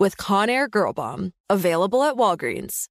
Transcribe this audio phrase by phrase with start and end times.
[0.00, 1.32] with Conair Girl Bomb.
[1.50, 2.86] Available at Walgreens.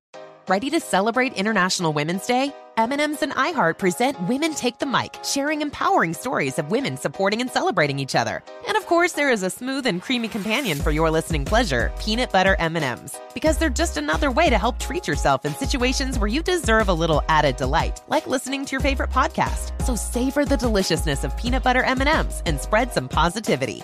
[0.48, 2.56] Ready to celebrate International Women's Day?
[2.78, 7.52] M&M's and iHeart present Women Take the Mic, sharing empowering stories of women supporting and
[7.52, 8.42] celebrating each other.
[8.68, 12.32] And of course, there is a smooth and creamy companion for your listening pleasure, peanut
[12.32, 16.42] butter M&Ms, because they're just another way to help treat yourself in situations where you
[16.42, 19.80] deserve a little added delight, like listening to your favorite podcast.
[19.84, 23.84] So savor the deliciousness of peanut butter M&Ms and spread some positivity.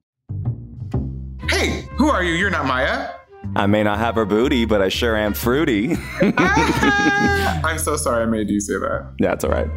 [1.51, 2.33] Hey, who are you?
[2.33, 3.09] You're not Maya.
[3.57, 5.97] I may not have her booty, but I sure am fruity.
[6.21, 9.13] I'm so sorry I made you say that.
[9.19, 9.67] yeah, it's all right.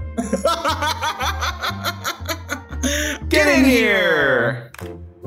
[3.28, 4.70] Get in here!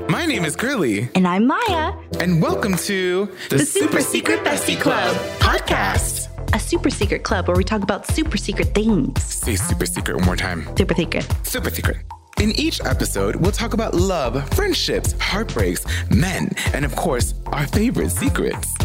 [0.07, 5.15] My name is Curly, And I'm Maya, and welcome to the, Super Secret Bestie Club
[5.39, 6.29] podcast.
[6.55, 9.21] a super secret club where we talk about super secret things.
[9.21, 10.65] Say super secret one more time.
[10.77, 11.27] Super secret.
[11.43, 11.97] Super secret.
[12.39, 18.11] In each episode, we'll talk about love, friendships, heartbreaks, men, and of course, our favorite
[18.11, 18.75] secrets.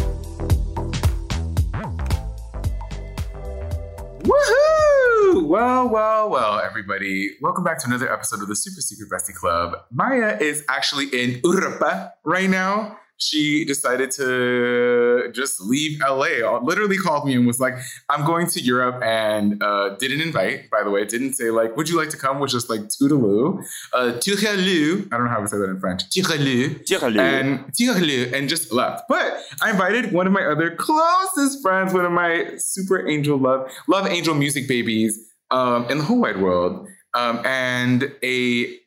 [4.23, 5.45] Woohoo!
[5.45, 7.29] Well, well, well, everybody.
[7.41, 9.75] Welcome back to another episode of the Super Secret Bestie Club.
[9.91, 12.97] Maya is actually in Europa right now.
[13.23, 16.57] She decided to just leave LA.
[16.59, 17.75] Literally called me and was like,
[18.09, 21.05] I'm going to Europe and uh, didn't invite, by the way.
[21.05, 22.39] Didn't say, like, would you like to come?
[22.39, 23.63] Was just like, toodaloo.
[23.93, 25.07] Uh, toodaloo.
[25.11, 26.03] I don't know how to say that in French.
[26.09, 26.85] Toodaloo.
[26.85, 27.19] Toodaloo.
[27.19, 28.33] And toodaloo.
[28.33, 29.03] And just left.
[29.07, 33.71] But I invited one of my other closest friends, one of my super angel love,
[33.87, 35.17] love angel music babies
[35.51, 36.87] um, in the whole wide world.
[37.13, 38.77] Um, and a,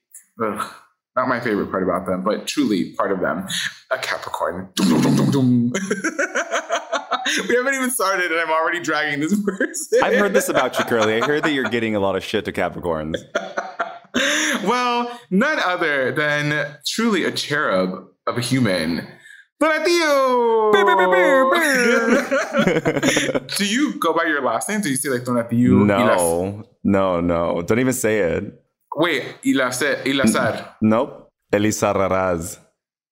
[0.42, 0.74] ugh,
[1.16, 3.48] not my favorite part about them, but truly part of them,
[3.90, 4.68] a Capricorn.
[7.48, 10.00] We haven't even started, and I'm already dragging this person.
[10.02, 11.20] I've heard this about you, Curly.
[11.20, 13.16] I heard that you're getting a lot of shit to Capricorns.
[14.64, 19.08] well, none other than truly a cherub of a human.
[19.60, 20.72] Tonatiuh!
[23.56, 24.80] Do you go by your last name?
[24.82, 25.84] Do you say like Tonatiuh?
[25.86, 27.62] No, no, no.
[27.62, 28.44] Don't even say it.
[28.96, 30.02] Wait, Ilazar.
[30.06, 30.74] Ilazar.
[30.80, 31.28] Nope.
[31.52, 32.58] Elizarraraz.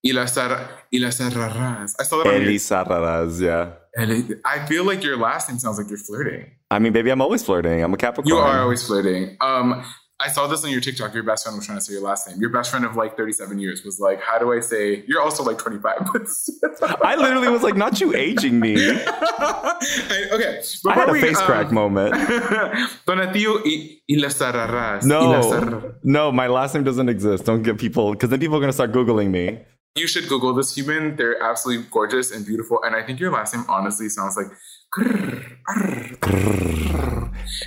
[0.07, 0.51] Ilazar.
[0.93, 1.95] Ilazar Raraz.
[2.01, 3.73] I saw that on Elisa Raraz, yeah.
[3.99, 6.47] Eli- I feel like your last name sounds like you're flirting.
[6.71, 7.83] I mean, baby, I'm always flirting.
[7.83, 8.27] I'm a Capricorn.
[8.29, 9.37] You are always flirting.
[9.41, 9.85] Um,
[10.21, 11.13] I saw this on your TikTok.
[11.13, 12.41] Your best friend was trying to say your last name.
[12.41, 15.43] Your best friend of like 37 years was like, "How do I say?" You're also
[15.43, 15.93] like 25.
[17.03, 18.77] I literally was like, not you aging me.
[18.79, 22.15] I- okay, I had a before we, face um, crack moment.
[23.07, 25.05] Tonatiuh y, y las Arraras.
[25.05, 27.45] No, las no, my last name doesn't exist.
[27.45, 29.59] Don't get people, because then people are going to start Googling me.
[29.97, 31.17] You should Google this human.
[31.17, 32.81] They're absolutely gorgeous and beautiful.
[32.85, 34.47] And I think your last name honestly sounds like.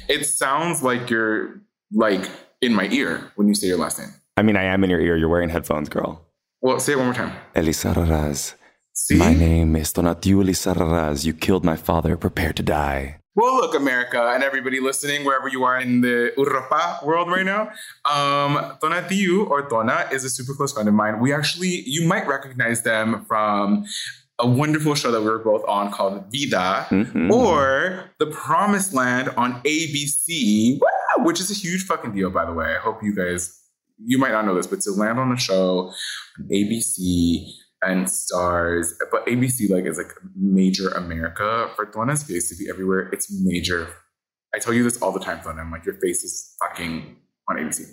[0.09, 1.61] It sounds like you're
[1.91, 2.29] like
[2.61, 4.09] in my ear when you say your last name.
[4.35, 5.15] I mean, I am in your ear.
[5.17, 6.21] You're wearing headphones, girl.
[6.61, 7.33] Well, say it one more time.
[7.55, 8.53] Elizarraraz.
[8.93, 9.15] See?
[9.15, 11.23] My name is Tonatiuh Elisa Raraz.
[11.25, 12.17] You killed my father.
[12.17, 13.19] Prepare to die.
[13.35, 17.69] Well, look, America, and everybody listening, wherever you are in the Europa world right now,
[18.05, 21.19] um, Tonatiuh or Tona is a super close friend of mine.
[21.19, 23.85] We actually, you might recognize them from
[24.39, 27.31] a wonderful show that we were both on called Vida Mhm.
[27.31, 30.87] or The Promised Land on ABC, Wow,
[31.27, 32.73] which is a huge fucking deal, by the way.
[32.73, 33.61] I hope you guys,
[33.97, 35.91] you might not know this, but to land on a show
[36.49, 37.51] ABC
[37.81, 43.09] and stars, but ABC like is like major America for Tona's face to be everywhere.
[43.11, 43.89] It's major.
[44.55, 45.59] I tell you this all the time, Tona.
[45.59, 47.17] I'm like, your face is fucking
[47.49, 47.85] on ABC.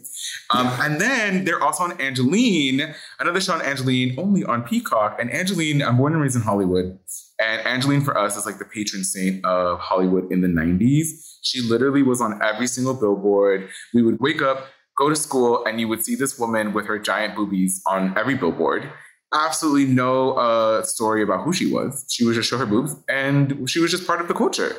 [0.51, 5.17] Um, and then they're also on Angelyne, another show on Angelyne, only on Peacock.
[5.21, 6.99] And Angelyne, I'm born and raised in Hollywood.
[7.41, 11.39] And Angelyne for us is like the patron saint of Hollywood in the 90s.
[11.43, 13.69] She literally was on every single billboard.
[13.93, 14.67] We would wake up,
[14.97, 18.35] go to school, and you would see this woman with her giant boobies on every
[18.35, 18.91] billboard.
[19.33, 22.07] Absolutely no uh, story about who she was.
[22.09, 24.77] She would just show her boobs, and she was just part of the culture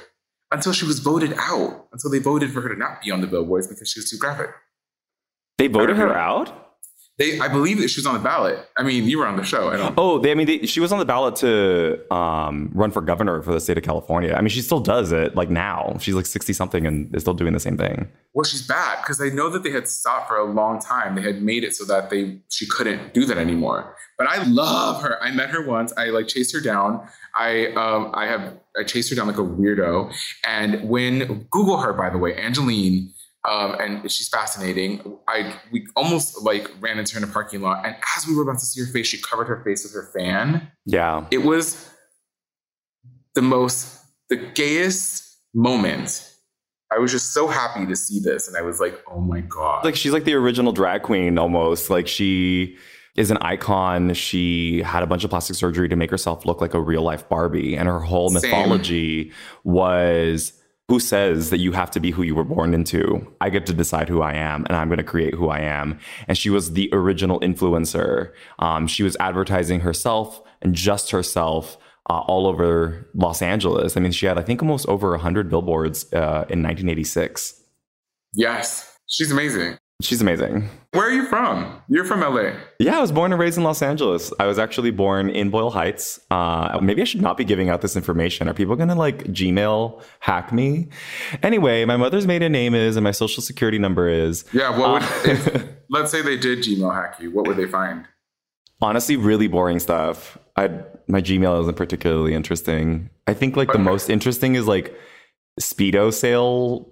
[0.51, 1.87] until she was voted out.
[1.91, 4.17] Until they voted for her to not be on the billboards because she was too
[4.17, 4.49] graphic.
[5.57, 6.65] They voted her out?
[7.17, 8.59] They, I believe that she was on the ballot.
[8.75, 9.69] I mean, you were on the show.
[9.69, 9.93] I don't.
[9.97, 13.41] Oh, they, I mean, they, she was on the ballot to um, run for governor
[13.41, 14.33] for the state of California.
[14.33, 15.95] I mean, she still does it like now.
[16.01, 18.09] She's like 60 something and is still doing the same thing.
[18.33, 21.15] Well, she's back because I know that they had stopped for a long time.
[21.15, 23.95] They had made it so that they she couldn't do that anymore.
[24.17, 25.21] But I love her.
[25.23, 25.93] I met her once.
[25.95, 27.07] I like chased her down.
[27.33, 30.13] I um I have I chased her down like a weirdo.
[30.45, 33.13] And when Google her, by the way, Angelyne,
[33.47, 35.17] um, and she's fascinating.
[35.27, 38.43] I we almost like ran into her in a parking lot, and as we were
[38.43, 40.71] about to see her face, she covered her face with her fan.
[40.85, 41.25] Yeah.
[41.31, 41.89] It was
[43.35, 43.99] the most
[44.29, 46.31] the gayest moment.
[46.91, 49.83] I was just so happy to see this, and I was like, "Oh my god!"
[49.85, 51.89] Like she's like the original drag queen almost.
[51.89, 52.77] Like she
[53.15, 54.13] is an icon.
[54.13, 57.27] She had a bunch of plastic surgery to make herself look like a real life
[57.27, 58.49] Barbie, and her whole Same.
[58.49, 59.31] mythology
[59.63, 60.53] was
[60.87, 63.25] who says that you have to be who you were born into?
[63.41, 65.99] I get to decide who I am, and I'm going to create who I am.
[66.27, 68.31] And she was the original influencer.
[68.59, 71.77] Um, she was advertising herself and just herself.
[72.07, 73.97] Uh, all over Los Angeles.
[73.97, 77.59] I mean, she had, I think, almost over 100 billboards uh, in 1986.
[78.35, 79.79] yes, she's amazing.
[80.01, 80.69] She's amazing.
[80.91, 81.81] Where are you from?
[81.87, 82.51] You're from LA.
[82.79, 84.33] Yeah, I was born and raised in Los Angeles.
[84.39, 86.19] I was actually born in Boyle Heights.
[86.29, 88.49] Uh, maybe I should not be giving out this information.
[88.49, 90.89] Are people going to like Gmail hack me?
[91.43, 94.43] Anyway, my mother's maiden name is and my social security number is.
[94.51, 97.31] Yeah, what would Uh, if, let's say they did Gmail hack you?
[97.31, 98.05] What would they find?
[98.81, 100.37] honestly really boring stuff.
[100.55, 100.67] I
[101.07, 103.09] my Gmail isn't particularly interesting.
[103.27, 104.95] I think like the most interesting is like
[105.59, 106.87] Speedo sale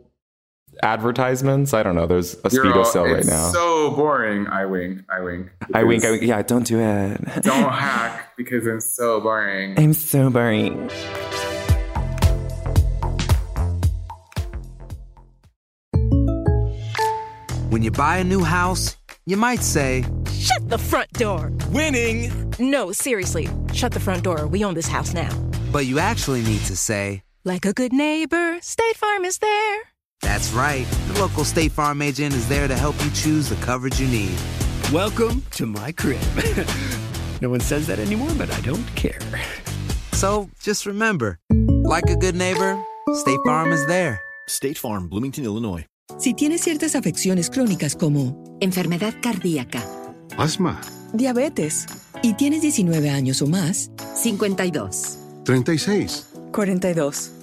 [0.81, 1.73] advertisements.
[1.73, 2.05] I don't know.
[2.07, 3.51] There's a You're Speedo all- sale right it's now.
[3.51, 4.47] So boring.
[4.47, 5.01] I wink.
[5.09, 5.49] I wink.
[5.73, 6.03] I wink.
[6.05, 6.23] I wink.
[6.23, 7.21] Yeah, don't do it.
[7.43, 9.77] Don't hack because I'm so boring.
[9.77, 10.89] I'm so boring.
[17.69, 21.51] When you buy a new house, you might say, Shut the front door!
[21.69, 22.53] Winning!
[22.59, 23.49] No, seriously.
[23.73, 24.45] Shut the front door.
[24.47, 25.29] We own this house now.
[25.71, 29.79] But you actually need to say, Like a good neighbor, State Farm is there.
[30.33, 30.87] That's right.
[31.13, 34.35] The local State Farm agent is there to help you choose the coverage you need.
[34.91, 36.23] Welcome to my crib.
[37.41, 39.19] no one says that anymore, but I don't care.
[40.13, 41.37] So just remember,
[41.83, 44.21] like a good neighbor, State Farm is there.
[44.47, 45.85] State Farm, Bloomington, Illinois.
[46.17, 49.83] Si tienes ciertas afecciones crónicas como enfermedad cardíaca,
[50.39, 50.81] Asma,
[51.13, 51.85] diabetes
[52.23, 56.27] y tienes 19 años o más, 52, 36.
[56.51, 57.42] 42.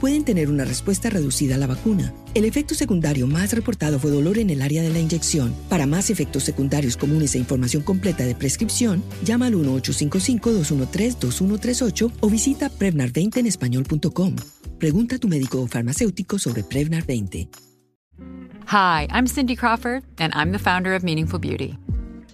[0.00, 2.14] pueden tener una respuesta reducida a la vacuna.
[2.34, 5.54] El efecto secundario más reportado fue dolor en el área de la inyección.
[5.68, 12.70] Para más efectos secundarios comunes e información completa de prescripción, llama al 1-855-213-2138 o visita
[12.70, 14.36] Prevnar20 en español.com.
[14.78, 17.48] Pregunta a tu médico o farmacéutico sobre Prevnar 20.
[18.72, 21.76] Hi, I'm Cindy Crawford, and I'm the founder of Meaningful Beauty.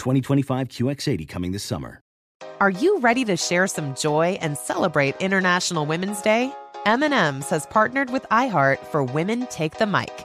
[0.00, 2.00] 2025 QX80 coming this summer.
[2.60, 6.52] Are you ready to share some joy and celebrate International Women's Day?
[6.84, 10.24] M&M's has partnered with iHeart for Women Take the Mic,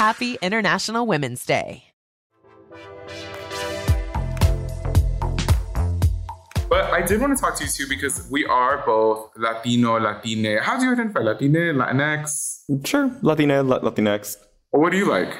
[0.00, 1.84] Happy International Women's Day.
[6.70, 10.56] But I did want to talk to you too because we are both Latino, Latine.
[10.62, 11.20] How do you identify?
[11.20, 12.86] Latine, Latinx?
[12.86, 14.38] Sure, Latina, Latinx.
[14.72, 15.36] Or what do you like?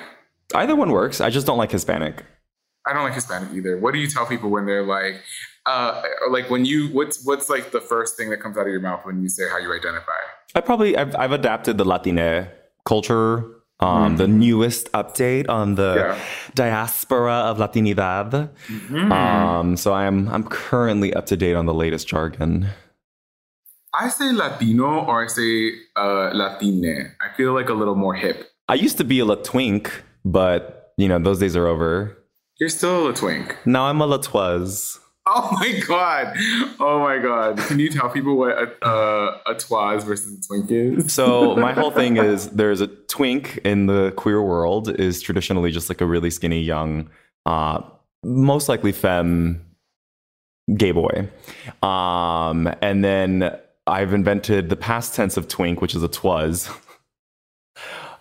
[0.55, 1.23] Either one works.
[1.23, 2.23] I just don't like Hispanic.
[2.87, 3.79] I don't like Hispanic either.
[3.79, 5.23] What do you tell people when they're like,
[5.65, 8.83] uh, like when you, what's what's like the first thing that comes out of your
[8.83, 10.21] mouth when you say how you identify?
[10.55, 12.49] I probably I've, I've adapted the Latine
[12.85, 14.19] culture um, mm.
[14.19, 16.21] the newest update on the yeah.
[16.55, 18.51] diaspora of Latinidad.
[18.69, 19.13] Mm-hmm.
[19.13, 22.69] Um, so I'm I'm currently up to date on the latest jargon.
[23.93, 27.13] I say Latino or I say uh, Latine.
[27.21, 28.49] I feel like a little more hip.
[28.69, 29.91] I used to be a Latwink,
[30.25, 32.17] but you know those days are over.
[32.61, 33.57] You're still a twink.
[33.65, 35.00] Now I'm a Latwaz.
[35.35, 36.37] Oh my god!
[36.81, 37.59] Oh my god!
[37.59, 41.13] Can you tell people what a, uh, a twaz versus a twink is?
[41.13, 45.89] So my whole thing is there's a twink in the queer world is traditionally just
[45.89, 47.09] like a really skinny young,
[47.47, 47.81] uh,
[48.25, 49.65] most likely femme
[50.77, 51.29] gay boy,
[51.81, 53.57] um, and then
[53.87, 56.69] I've invented the past tense of twink, which is a twas.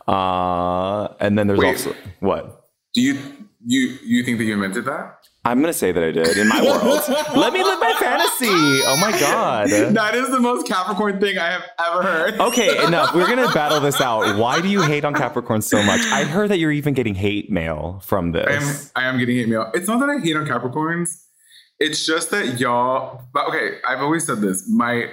[0.07, 2.69] Uh, and then there's Wait, also what?
[2.93, 3.19] Do you
[3.65, 5.17] you you think that you invented that?
[5.45, 7.01] I'm gonna say that I did in my world.
[7.35, 8.47] Let me live my fantasy.
[8.49, 12.39] Oh my god, that is the most Capricorn thing I have ever heard.
[12.39, 13.15] okay, enough.
[13.15, 14.37] We're gonna battle this out.
[14.37, 16.01] Why do you hate on Capricorn so much?
[16.07, 18.91] I heard that you're even getting hate mail from this.
[18.95, 19.71] I am, I am getting hate mail.
[19.73, 21.09] It's not that I hate on Capricorns.
[21.79, 23.23] It's just that y'all.
[23.33, 24.69] But okay, I've always said this.
[24.69, 25.09] My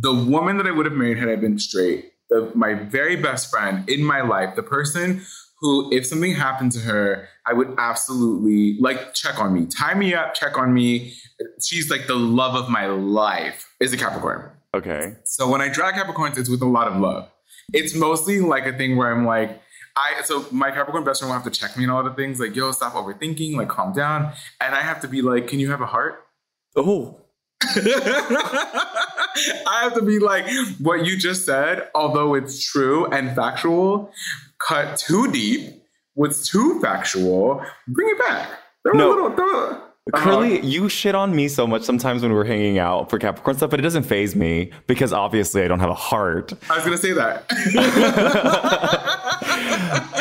[0.00, 2.12] the woman that I would have married had I been straight.
[2.30, 5.22] The, my very best friend in my life, the person
[5.60, 10.14] who, if something happened to her, I would absolutely like check on me, tie me
[10.14, 11.14] up, check on me.
[11.62, 14.50] She's like the love of my life, is a Capricorn.
[14.74, 15.14] Okay.
[15.24, 17.28] So when I drag Capricorns, it's with a lot of love.
[17.72, 19.60] It's mostly like a thing where I'm like,
[19.96, 22.16] I so my Capricorn best friend will have to check me on a lot of
[22.16, 24.32] things, like, yo, stop overthinking, like calm down.
[24.60, 26.24] And I have to be like, can you have a heart?
[26.76, 27.20] Oh.
[27.62, 27.66] I
[29.82, 30.46] have to be like,
[30.78, 34.12] what you just said, although it's true and factual,
[34.66, 35.82] cut too deep,
[36.14, 38.50] was too factual, bring it back.
[38.84, 39.10] No.
[39.10, 43.10] little, a, Curly, uh, you shit on me so much sometimes when we're hanging out
[43.10, 46.52] for Capricorn stuff, but it doesn't phase me because obviously I don't have a heart.
[46.68, 47.44] I was gonna say that.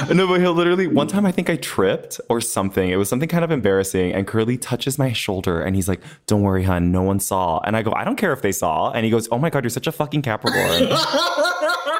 [0.14, 2.90] no, but he'll literally one time I think I tripped or something.
[2.90, 6.42] It was something kind of embarrassing, and Curly touches my shoulder and he's like, "Don't
[6.42, 9.06] worry, hon, no one saw." And I go, "I don't care if they saw." And
[9.06, 10.90] he goes, "Oh my god, you're such a fucking Capricorn."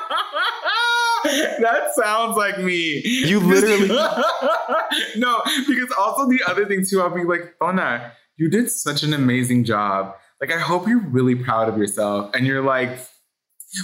[1.62, 3.02] that sounds like me.
[3.04, 3.88] You literally
[5.18, 9.14] no, because also the other thing too, I'll be like, Ona, you did such an
[9.14, 10.16] amazing job.
[10.42, 12.32] Like, I hope you're really proud of yourself.
[12.34, 12.98] And you're like,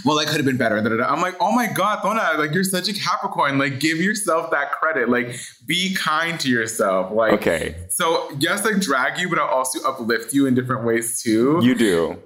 [0.03, 0.77] well, I could have been better.
[0.77, 3.59] I'm like, oh my God, Tona, like you're such a Capricorn.
[3.59, 5.09] Like, give yourself that credit.
[5.09, 5.37] Like,
[5.67, 7.11] be kind to yourself.
[7.11, 7.75] Like, okay.
[7.89, 11.59] So, yes, I drag you, but I'll also uplift you in different ways too.
[11.61, 12.17] You do.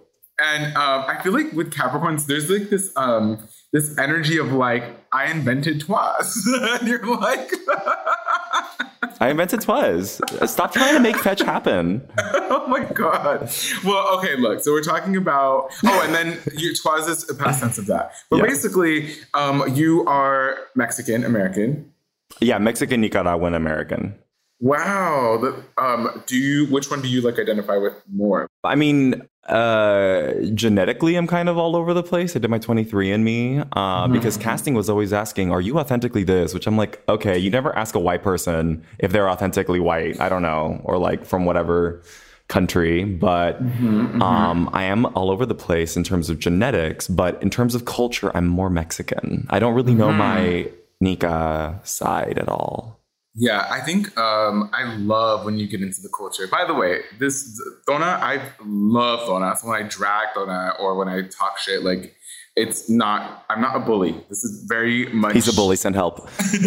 [0.42, 4.84] And um, I feel like with Capricorns, there's like this um, this energy of like,
[5.12, 6.48] I invented twas.
[6.62, 7.52] and you're like,
[9.20, 10.22] I invented twas.
[10.46, 12.08] Stop trying to make fetch happen.
[12.18, 13.52] oh my god.
[13.84, 14.62] Well, okay, look.
[14.62, 18.14] So we're talking about oh, and then you, twas is a past tense of that.
[18.30, 18.44] But yeah.
[18.44, 21.92] basically, um, you are Mexican American.
[22.40, 24.16] Yeah, Mexican Nicaraguan American.
[24.62, 25.38] Wow.
[25.42, 26.68] The, um, do you?
[26.68, 28.48] Which one do you like identify with more?
[28.64, 32.36] I mean, uh, genetically, I'm kind of all over the place.
[32.36, 34.14] I did my 23andMe uh, mm-hmm.
[34.14, 37.76] because casting was always asking, "Are you authentically this?" Which I'm like, okay, you never
[37.76, 40.20] ask a white person if they're authentically white.
[40.20, 42.02] I don't know, or like from whatever
[42.48, 44.22] country, but mm-hmm, mm-hmm.
[44.22, 47.08] Um, I am all over the place in terms of genetics.
[47.08, 49.48] But in terms of culture, I'm more Mexican.
[49.50, 50.76] I don't really know my mm-hmm.
[51.00, 52.99] Nika side at all.
[53.40, 56.46] Yeah, I think um, I love when you get into the culture.
[56.46, 59.58] By the way, this Tona, I love Tona.
[59.58, 62.18] So when I drag Tona or when I talk shit, like
[62.58, 63.46] it's not.
[63.50, 64.22] I'm not a bully.
[64.28, 65.36] This is very much.
[65.36, 65.78] He's a bully.
[65.78, 66.30] Send help.
[66.38, 66.60] this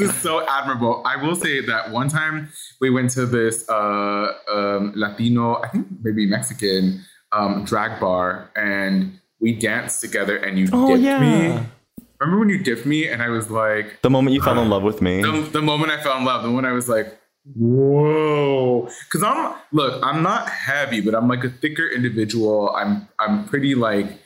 [0.00, 1.02] is so admirable.
[1.04, 2.50] I will say that one time
[2.80, 9.18] we went to this uh, um, Latino, I think maybe Mexican um, drag bar, and
[9.40, 11.56] we danced together, and you oh, dipped yeah.
[11.56, 11.66] me
[12.20, 14.82] Remember when you dipped me and I was like, the moment you fell in love
[14.82, 15.22] with me.
[15.22, 17.18] The, the moment I fell in love, the one I was like,
[17.54, 18.88] whoa.
[19.04, 22.70] Because I'm look, I'm not heavy, but I'm like a thicker individual.
[22.70, 24.20] I'm I'm pretty like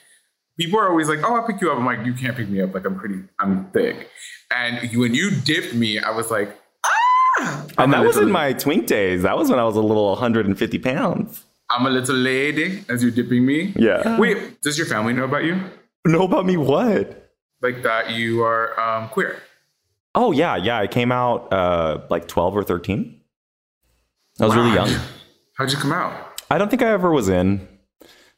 [0.57, 1.79] people are always like, oh, I'll pick you up.
[1.79, 2.75] I'm like, you can't pick me up.
[2.75, 4.09] Like I'm pretty, I'm thick.
[4.51, 6.55] And when you dipped me, I was like,
[6.85, 7.67] ah.
[7.79, 9.23] And that was in my twink days.
[9.23, 11.47] That was when I was a little 150 pounds.
[11.71, 13.73] I'm a little lady as you're dipping me.
[13.77, 14.19] Yeah.
[14.19, 15.61] Wait, does your family know about you?
[16.05, 17.30] Know about me what?
[17.63, 19.41] Like that you are um, queer.
[20.15, 20.79] Oh yeah, yeah.
[20.79, 23.21] I came out uh, like twelve or thirteen.
[24.41, 24.63] I was wow.
[24.63, 25.01] really young.
[25.57, 26.43] How'd you come out?
[26.51, 27.69] I don't think I ever was in,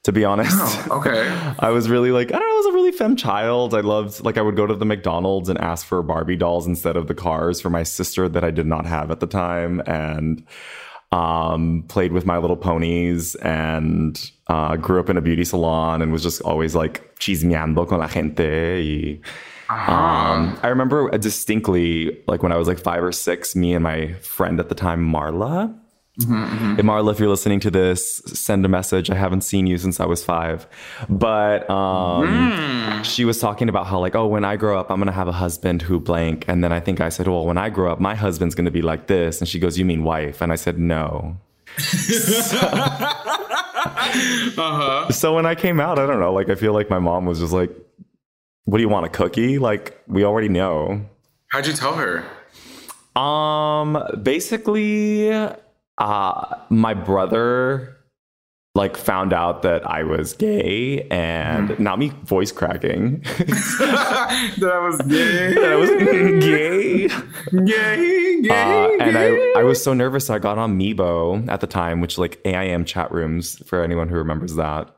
[0.03, 0.57] to be honest.
[0.91, 1.29] Oh, okay.
[1.59, 2.55] I was really like I don't know.
[2.55, 3.75] I was a really femme child.
[3.75, 6.97] I loved like I would go to the McDonald's and ask for Barbie dolls instead
[6.97, 10.45] of the cars for my sister that I did not have at the time, and
[11.12, 16.11] um, played with My Little Ponies and uh, grew up in a beauty salon and
[16.11, 18.83] was just always like chismeando con la gente.
[18.83, 19.20] Y,
[19.68, 19.92] uh-huh.
[19.92, 24.14] um, I remember distinctly, like when I was like five or six, me and my
[24.14, 25.75] friend at the time, Marla,
[26.20, 26.88] Mm-hmm, mm-hmm.
[26.88, 29.09] Marla, if you're listening to this, send a message.
[29.09, 30.66] I haven't seen you since I was five.
[31.09, 33.05] But um, mm.
[33.05, 35.29] she was talking about how, like, oh, when I grow up, I'm going to have
[35.29, 36.44] a husband who blank.
[36.48, 38.70] And then I think I said, well, when I grow up, my husband's going to
[38.70, 39.40] be like this.
[39.40, 40.42] And she goes, you mean wife?
[40.42, 41.38] And I said, no.
[41.79, 42.59] so,
[44.59, 45.11] uh-huh.
[45.11, 46.35] so when I came out, I don't know.
[46.35, 47.70] Like, I feel like my mom was just like,
[48.64, 49.59] what do you want, a cookie?
[49.59, 51.07] Like, we already know.
[51.48, 52.27] How'd you tell her?
[53.18, 55.31] Um, basically,
[55.98, 57.96] uh, my brother
[58.74, 61.78] like found out that I was gay and mm.
[61.78, 63.20] not me voice cracking.
[63.38, 65.55] that I was gay.
[65.55, 65.90] that I was
[66.44, 67.09] gay.
[67.64, 70.31] Gay, gay, uh, and I, I was so nervous.
[70.31, 74.16] I got on Meebo at the time, which like AIM chat rooms for anyone who
[74.16, 74.94] remembers that.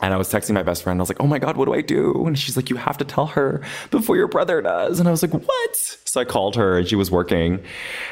[0.00, 1.00] And I was texting my best friend.
[1.00, 2.26] I was like, oh my God, what do I do?
[2.26, 5.00] And she's like, you have to tell her before your brother does.
[5.00, 5.76] And I was like, what?
[6.04, 7.62] So I called her and she was working.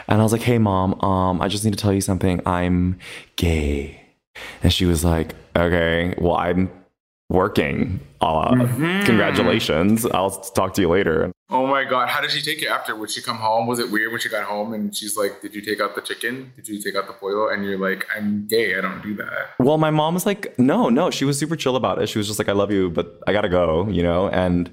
[0.08, 2.40] And I was like, hey, mom, um, I just need to tell you something.
[2.46, 2.98] I'm
[3.36, 4.00] gay.
[4.62, 6.70] And she was like, okay, well, I'm
[7.28, 8.00] working.
[8.20, 9.06] Uh, mm-hmm.
[9.06, 10.04] Congratulations.
[10.06, 11.32] I'll talk to you later.
[11.48, 12.08] Oh my God.
[12.08, 12.96] How did she take it after?
[12.96, 13.66] Would she come home?
[13.66, 16.00] Was it weird when she got home and she's like, Did you take out the
[16.00, 16.52] chicken?
[16.56, 18.76] Did you take out the foil?" And you're like, I'm gay.
[18.76, 19.50] I don't do that.
[19.60, 21.10] Well, my mom was like, No, no.
[21.10, 22.08] She was super chill about it.
[22.08, 24.28] She was just like, I love you, but I got to go, you know?
[24.28, 24.68] And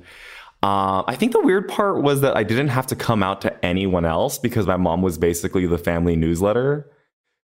[0.64, 3.66] uh, I think the weird part was that I didn't have to come out to
[3.66, 6.90] anyone else because my mom was basically the family newsletter.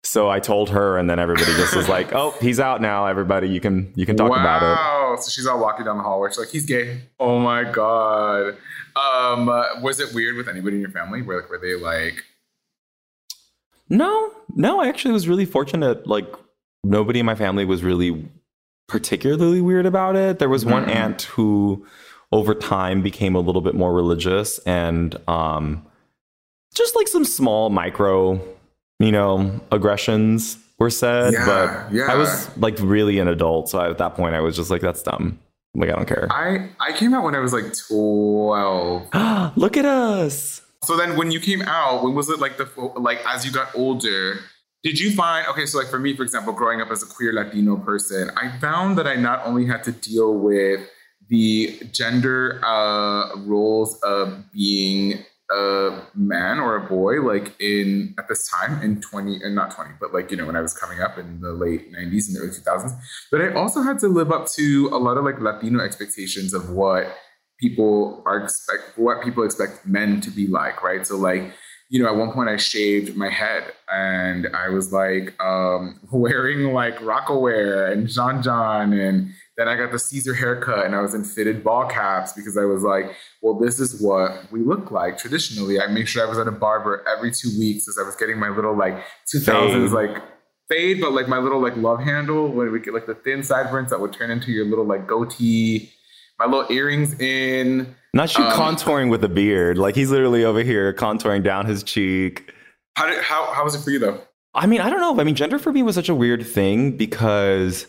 [0.02, 3.06] So I told her, and then everybody just was like, "Oh, he's out now.
[3.06, 4.36] Everybody, you can you can talk wow.
[4.36, 5.16] about it." Wow!
[5.18, 6.28] So she's out walking down the hallway.
[6.28, 8.56] She's like, "He's gay." Oh my god!
[8.96, 11.22] Um, uh, was it weird with anybody in your family?
[11.22, 12.24] Where like were they like?
[13.88, 14.80] No, no.
[14.80, 16.06] I actually was really fortunate.
[16.06, 16.26] Like
[16.82, 18.28] nobody in my family was really
[18.88, 20.38] particularly weird about it.
[20.38, 20.72] There was mm-hmm.
[20.72, 21.87] one aunt who,
[22.32, 25.87] over time, became a little bit more religious, and um,
[26.74, 28.40] just like some small micro
[28.98, 32.04] you know, aggressions were said, yeah, but yeah.
[32.04, 33.68] I was like really an adult.
[33.68, 35.38] So at that point, I was just like, that's dumb.
[35.76, 36.26] Like I don't care.
[36.30, 39.08] I I came out when I was like twelve.
[39.56, 40.62] Look at us.
[40.84, 43.68] So then, when you came out, when was it like the like as you got
[43.74, 44.38] older?
[44.82, 45.66] Did you find okay?
[45.66, 48.96] So like for me, for example, growing up as a queer Latino person, I found
[48.98, 50.88] that I not only had to deal with
[51.28, 58.50] the gender uh, roles of being a man or a boy like in at this
[58.50, 61.18] time in 20 and not 20 but like you know when i was coming up
[61.18, 62.98] in the late 90s and early 2000s
[63.30, 66.70] but i also had to live up to a lot of like latino expectations of
[66.70, 67.14] what
[67.61, 71.06] people are expect what people expect men to be like right?
[71.06, 71.52] So like
[71.88, 76.72] you know at one point i shaved my head and i was like um wearing
[76.72, 81.14] like rocawear and jean jean and then I got the Caesar haircut and I was
[81.14, 83.06] in fitted ball caps because I was like,
[83.40, 85.80] well, this is what we look like traditionally.
[85.80, 88.38] I made sure I was at a barber every two weeks as I was getting
[88.38, 89.02] my little like
[89.34, 90.22] 2000s like
[90.68, 93.90] fade, but like my little like love handle when we get like the thin sideburns
[93.90, 95.90] that would turn into your little like goatee,
[96.38, 97.94] my little earrings in.
[98.12, 99.78] Not you um, contouring with a beard.
[99.78, 102.52] Like he's literally over here contouring down his cheek.
[102.96, 104.20] How did how how was it for you though?
[104.54, 105.18] I mean, I don't know.
[105.18, 107.86] I mean, gender for me was such a weird thing because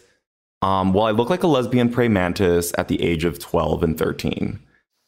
[0.62, 3.98] um, well, I look like a lesbian praying mantis at the age of 12 and
[3.98, 4.60] 13.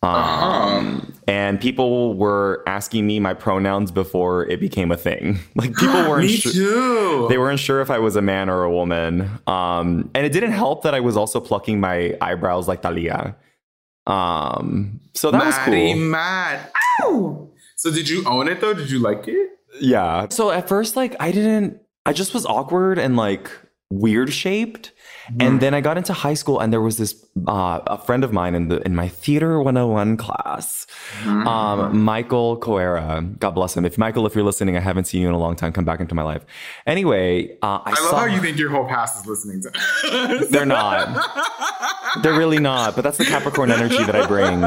[0.01, 1.01] Um, uh-huh.
[1.27, 5.39] And people were asking me my pronouns before it became a thing.
[5.55, 6.51] Like people weren't me sure.
[6.53, 7.27] Too.
[7.29, 9.29] They weren't sure if I was a man or a woman.
[9.45, 13.35] Um, and it didn't help that I was also plucking my eyebrows like Talia.
[14.07, 16.05] Um, so that Maddie, was cool.
[16.05, 16.71] Mad.
[17.01, 17.49] Ow!
[17.75, 18.73] So did you own it though?
[18.73, 19.49] Did you like it?
[19.79, 20.27] Yeah.
[20.29, 21.81] So at first, like I didn't.
[22.05, 23.51] I just was awkward and like
[23.91, 24.93] weird shaped.
[25.33, 25.45] Mm.
[25.45, 27.15] And then I got into high school, and there was this
[27.47, 30.87] uh, a friend of mine in the in my theater 101 class,
[31.21, 31.45] mm.
[31.45, 33.21] um, Michael Coera.
[33.39, 33.85] God bless him.
[33.85, 35.71] If Michael, if you're listening, I haven't seen you in a long time.
[35.71, 36.45] Come back into my life.
[36.87, 40.47] Anyway, uh, I, I, love saw, how you think your whole past is listening to.
[40.49, 41.25] they're not.
[42.23, 42.95] They're really not.
[42.95, 44.59] But that's the Capricorn energy that I bring.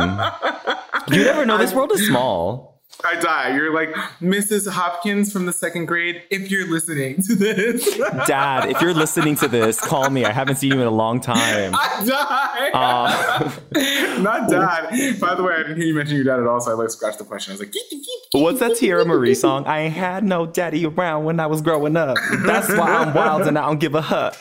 [1.16, 1.58] You never know.
[1.58, 2.71] This world is small.
[3.04, 3.56] I die.
[3.56, 4.70] You're like Mrs.
[4.70, 6.22] Hopkins from the second grade.
[6.30, 10.24] If you're listening to this, Dad, if you're listening to this, call me.
[10.24, 11.74] I haven't seen you in a long time.
[11.74, 12.70] I die.
[12.72, 15.18] Uh, Not dad.
[15.18, 16.90] By the way, I didn't hear you mention your dad at all, so I like
[16.90, 17.52] scratched the question.
[17.52, 19.66] I was like, geek, geek, geek, what's that Teairra Mari song?
[19.66, 22.16] I ain't had no daddy around when I was growing up.
[22.44, 24.36] That's why I'm wild and I don't give a huck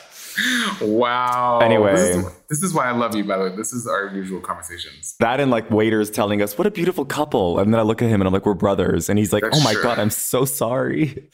[0.81, 1.59] wow.
[1.59, 3.23] Anyway, this is, why I love you.
[3.23, 5.15] By the way, this is our usual conversations.
[5.19, 8.09] That and like waiters telling us what a beautiful couple, and then I look at
[8.09, 9.83] him and I'm like, we're brothers, and he's like, That's oh my true.
[9.83, 11.29] god, I'm so sorry.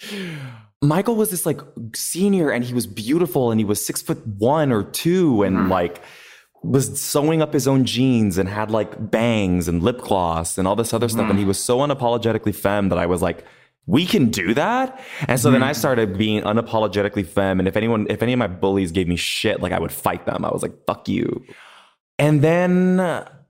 [0.81, 1.59] Michael was this like
[1.95, 5.71] senior, and he was beautiful, and he was six foot one or two, and mm-hmm.
[5.71, 6.01] like
[6.63, 10.75] was sewing up his own jeans and had like bangs and lip gloss and all
[10.75, 11.31] this other stuff, mm.
[11.31, 13.43] and he was so unapologetically femme that I was like
[13.87, 15.01] we can do that.
[15.27, 15.79] And so mm then I mm-hmm.
[15.79, 17.59] started being unapologetically femme.
[17.59, 20.25] And if anyone, if any of my bullies gave me shit, like I would fight
[20.25, 20.45] them.
[20.45, 21.43] I was like, fuck you.
[22.19, 22.99] And then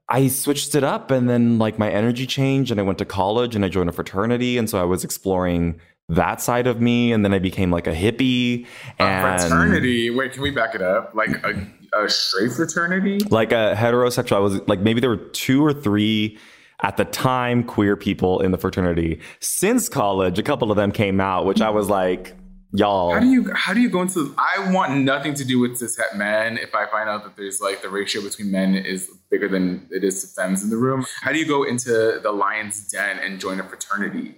[0.08, 3.56] I switched it up and then like my energy changed and I went to college
[3.56, 4.58] and I joined a fraternity.
[4.58, 7.12] And so I was exploring that side of me.
[7.12, 8.68] And then I became like a hippie.
[9.00, 10.12] And a fraternity.
[10.12, 11.14] Wait, can we back it up?
[11.14, 13.20] Like a, a straight fraternity?
[13.30, 14.38] Like a heterosexual.
[14.38, 16.38] I was like, maybe there were two or three
[16.84, 19.20] at the time queer people in the fraternity.
[19.40, 22.36] Since college, a couple of them came out, which I was like,
[22.72, 23.14] y'all.
[23.14, 24.34] How do you how do you go into?
[24.38, 26.58] I want nothing to do with cis het men.
[26.58, 30.04] If I find out that there's like the ratio between men is bigger than it
[30.04, 33.40] is to femmes in the room, how do you go into the lion's den and
[33.40, 34.36] join a fraternity?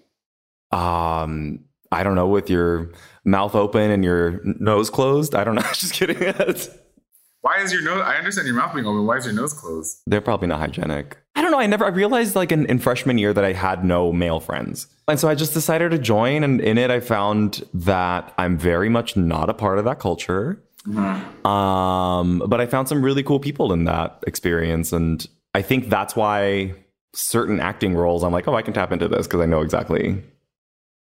[0.71, 2.28] Um, I don't know.
[2.28, 2.91] With your
[3.25, 5.36] mouth open and your nose closed.
[5.36, 5.62] I don't know.
[5.73, 6.17] Just kidding.
[7.41, 8.02] Why is your nose?
[8.04, 9.06] I understand your mouth being open.
[9.06, 10.02] Why is your nose closed?
[10.06, 11.17] They're probably not hygienic.
[11.39, 11.60] I don't know.
[11.60, 11.86] I never.
[11.86, 15.30] I realized like in, in freshman year that I had no male friends, and so
[15.30, 16.43] I just decided to join.
[16.43, 20.62] And in it, I found that I'm very much not a part of that culture.
[20.86, 21.47] Mm-hmm.
[21.47, 25.25] Um, but I found some really cool people in that experience, and
[25.56, 26.73] I think that's why
[27.13, 30.21] certain acting roles, I'm like, oh, I can tap into this because I know exactly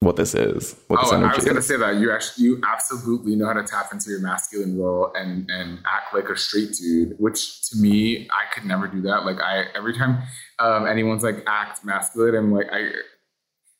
[0.04, 0.76] what this is.
[0.88, 3.64] What oh, I was going to say that you actually you absolutely know how to
[3.64, 8.28] tap into your masculine role and and act like a straight dude, which to me
[8.30, 9.26] I could never do that.
[9.26, 10.24] Like I every time
[10.60, 12.90] um, anyone's like act masculine, I'm like I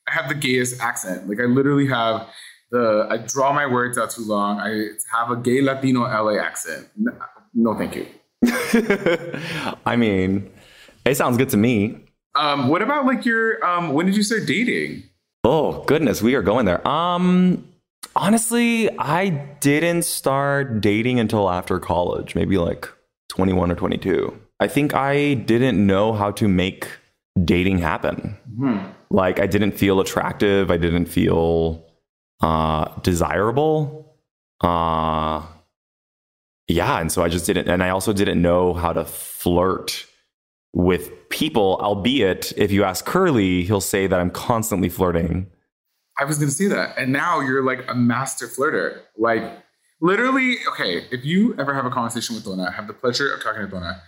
[0.08, 1.28] I have the gayest accent.
[1.28, 2.28] Like I literally have
[2.70, 4.60] the I draw my words out too long.
[4.60, 6.88] I have a gay Latino LA accent.
[6.96, 7.12] No,
[7.54, 8.06] no thank you.
[9.86, 10.50] I mean,
[11.04, 12.04] it sounds good to me.
[12.34, 15.04] Um, what about like your um, when did you start dating?
[15.44, 16.86] Oh, goodness, we are going there.
[16.88, 17.68] Um
[18.16, 19.28] honestly, I
[19.60, 22.88] didn't start dating until after college, maybe like
[23.28, 24.40] 21 or 22.
[24.60, 26.88] I think I didn't know how to make
[27.44, 28.36] dating happen.
[28.50, 28.86] Mm-hmm.
[29.10, 31.84] Like I didn't feel attractive, I didn't feel
[32.40, 34.16] uh desirable.
[34.60, 35.42] Uh
[36.66, 40.06] yeah, and so I just didn't, and I also didn't know how to flirt
[40.74, 41.78] with people.
[41.80, 45.46] Albeit, if you ask Curly, he'll say that I'm constantly flirting.
[46.18, 49.00] I was going to say that, and now you're like a master flirter.
[49.16, 49.42] Like
[50.00, 51.06] literally, okay.
[51.10, 54.00] If you ever have a conversation with Tona, have the pleasure of talking to Tona.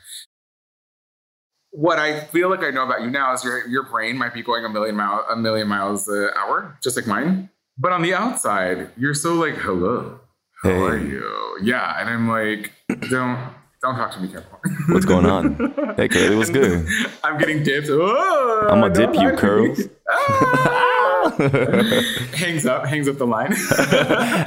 [1.71, 4.43] What I feel like I know about you now is your your brain might be
[4.43, 7.51] going a million mile a million miles an hour, just like mine.
[7.79, 10.21] But on the outside, you're so like, hello,
[10.63, 10.77] how Hey.
[10.81, 11.59] are you?
[11.63, 12.73] Yeah, and I'm like,
[13.11, 13.39] don't
[13.83, 14.59] don't talk to me, careful.
[14.89, 15.95] What's going on?
[15.97, 16.87] hey, Curly, what's good?
[17.23, 17.89] I'm getting dipped.
[17.91, 19.81] Oh, I'm gonna dip you, Curls.
[22.35, 23.51] hangs up, hangs up the line.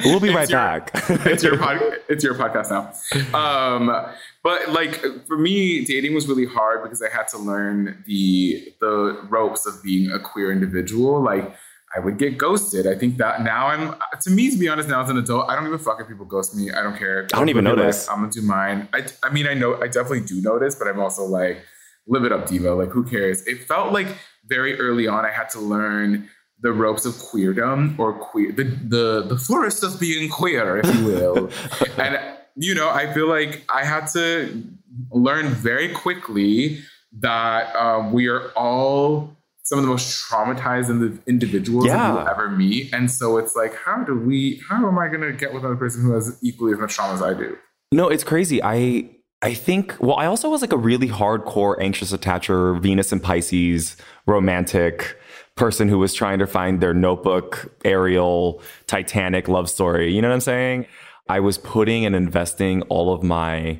[0.06, 0.92] we'll be right your- back.
[1.26, 3.38] it's your pod, it's your podcast now.
[3.38, 4.06] Um,
[4.44, 9.20] but like for me, dating was really hard because I had to learn the the
[9.30, 11.22] ropes of being a queer individual.
[11.22, 11.54] Like
[11.96, 12.86] I would get ghosted.
[12.86, 15.56] I think that now I'm to me, to be honest, now as an adult, I
[15.56, 16.72] don't give a fuck if people ghost me.
[16.72, 17.28] I don't care.
[17.34, 18.08] I don't even notice.
[18.08, 18.16] life.
[18.16, 18.88] I'm gonna do mine.
[18.94, 21.64] I I mean, I know I definitely do notice, but I'm also like,
[22.08, 22.74] live it up, diva.
[22.74, 23.46] Like, who cares?
[23.48, 24.08] It felt like
[24.46, 26.30] very early on, I had to learn
[26.62, 31.06] the ropes of queerdom or queer the the the forest of being queer, if you
[31.06, 31.50] will.
[31.98, 32.20] and
[32.56, 34.64] you know, I feel like I had to
[35.12, 36.80] learn very quickly
[37.20, 39.38] that um, we are all
[39.70, 42.92] some of the most traumatized indi- individuals that you'll ever meet.
[42.92, 44.60] And so it's like, how do we?
[44.68, 47.14] How am I going to get with another person who has equally as much trauma
[47.14, 47.56] as I do?
[47.92, 48.64] No, it's crazy.
[48.64, 49.12] I
[49.44, 53.96] I think well, I also was like a really hardcore anxious attacher, Venus and Pisces,
[54.26, 55.16] romantic
[55.56, 60.12] person who was trying to find their notebook, Ariel, Titanic love story.
[60.12, 60.88] You know what I'm saying?
[61.28, 63.80] I was putting and investing all of my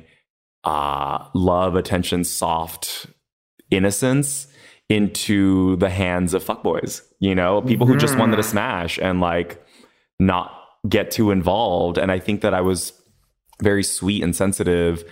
[0.62, 3.06] uh love, attention, soft
[3.72, 4.46] innocence
[4.90, 9.64] into the hands of fuckboys, you know, people who just wanted to smash and like
[10.18, 10.52] not
[10.88, 11.96] get too involved.
[11.96, 12.92] And I think that I was
[13.62, 15.04] very sweet and sensitive.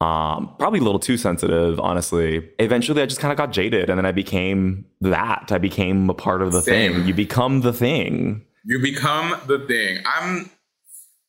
[0.00, 2.48] Um, probably a little too sensitive, honestly.
[2.58, 5.50] Eventually, I just kind of got jaded, and then I became that.
[5.50, 6.94] I became a part of the Same.
[6.94, 7.06] thing.
[7.06, 8.44] You become the thing.
[8.64, 10.02] You become the thing.
[10.06, 10.50] I'm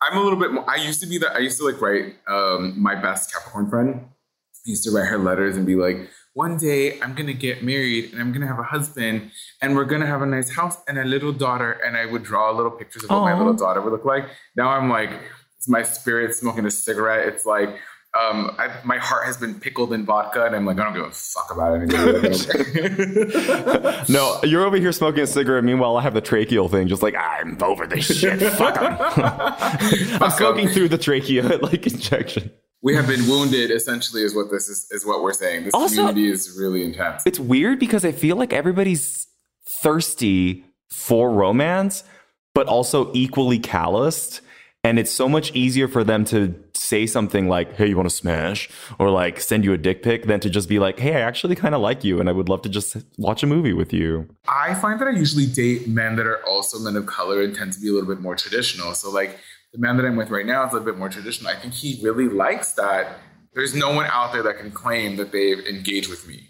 [0.01, 2.15] I'm a little bit more I used to be that I used to like write
[2.27, 4.01] um my best Capricorn friend.
[4.05, 8.11] I used to write her letters and be like, one day I'm gonna get married
[8.13, 11.03] and I'm gonna have a husband and we're gonna have a nice house and a
[11.03, 11.71] little daughter.
[11.83, 14.25] And I would draw little pictures of what my little daughter would look like.
[14.55, 15.09] Now I'm like,
[15.57, 17.27] it's my spirit smoking a cigarette.
[17.27, 17.69] It's like
[18.13, 21.05] um, I, my heart has been pickled in vodka, and I'm like, I don't give
[21.05, 21.89] a fuck about it.
[24.09, 25.63] No, you're over here smoking a cigarette.
[25.63, 28.41] Meanwhile, I have the tracheal thing, just like I'm over this shit.
[28.53, 28.95] Fuck 'em.
[30.21, 32.51] I'm smoking through the trachea like injection.
[32.81, 33.71] We have been wounded.
[33.71, 34.87] Essentially, is what this is.
[34.91, 35.65] Is what we're saying.
[35.65, 37.23] This Also- community is really intense.
[37.25, 39.27] It's weird because I feel like everybody's
[39.81, 42.03] thirsty for romance,
[42.53, 44.41] but also equally calloused.
[44.83, 48.15] And it's so much easier for them to say something like, hey, you want to
[48.15, 48.69] smash?
[48.99, 51.55] Or like send you a dick pic than to just be like, hey, I actually
[51.55, 54.29] kind of like you and I would love to just watch a movie with you.
[54.47, 57.73] I find that I usually date men that are also men of color and tend
[57.73, 58.93] to be a little bit more traditional.
[58.93, 59.37] So, like
[59.77, 61.51] the man that I'm with right now is a little bit more traditional.
[61.51, 63.19] I think he really likes that.
[63.53, 66.47] There's no one out there that can claim that they've engaged with me.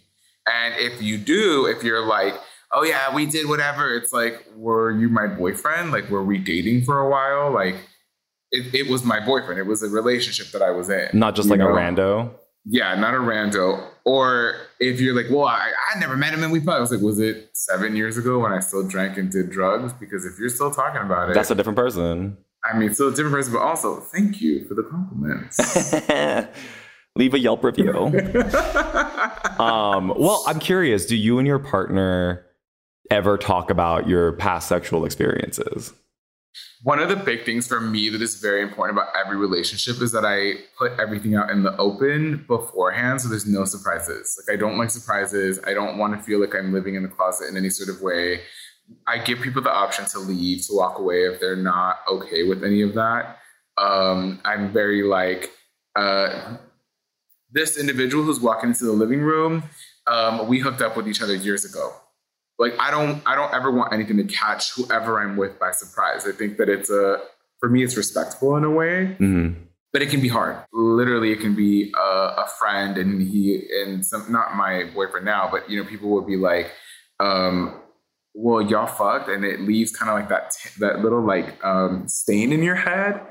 [0.47, 2.33] And if you do, if you're like,
[2.73, 5.91] oh yeah, we did whatever, it's like, were you my boyfriend?
[5.91, 7.51] Like, were we dating for a while?
[7.51, 7.75] Like,
[8.51, 9.59] it, it was my boyfriend.
[9.59, 11.09] It was a relationship that I was in.
[11.13, 12.31] Not just like a rando.
[12.63, 13.89] Yeah, not a rando.
[14.05, 16.59] Or if you're like, well, I, I never met him and we.
[16.59, 19.91] I was like, was it seven years ago when I still drank and did drugs?
[19.93, 22.37] Because if you're still talking about it, That's a different person.
[22.71, 25.57] I mean, still a different person, but also thank you for the compliments.
[27.15, 27.93] Leave a Yelp review.
[29.59, 32.45] um, well, I'm curious do you and your partner
[33.09, 35.93] ever talk about your past sexual experiences?
[36.83, 40.11] One of the big things for me that is very important about every relationship is
[40.11, 44.39] that I put everything out in the open beforehand so there's no surprises.
[44.47, 45.59] Like I don't like surprises.
[45.65, 48.01] I don't want to feel like I'm living in the closet in any sort of
[48.01, 48.41] way.
[49.05, 52.63] I give people the option to leave, to walk away if they're not okay with
[52.63, 53.39] any of that.
[53.77, 55.51] Um, I'm very like
[55.95, 56.57] uh,
[57.51, 59.63] this individual who's walking into the living room.
[60.07, 61.93] Um, we hooked up with each other years ago
[62.59, 66.25] like I don't I don't ever want anything to catch whoever I'm with by surprise.
[66.27, 67.19] I think that it's a
[67.59, 69.61] for me it's respectful in a way, Mm-hmm.
[69.93, 70.57] but it can be hard.
[70.73, 75.47] Literally, it can be a, a friend and he and some not my boyfriend now,
[75.51, 76.71] but you know people would be like,
[77.19, 77.79] um,
[78.37, 82.07] "Well, y'all fucked," and it leaves kind of like that t- that little like um,
[82.07, 83.21] stain in your head.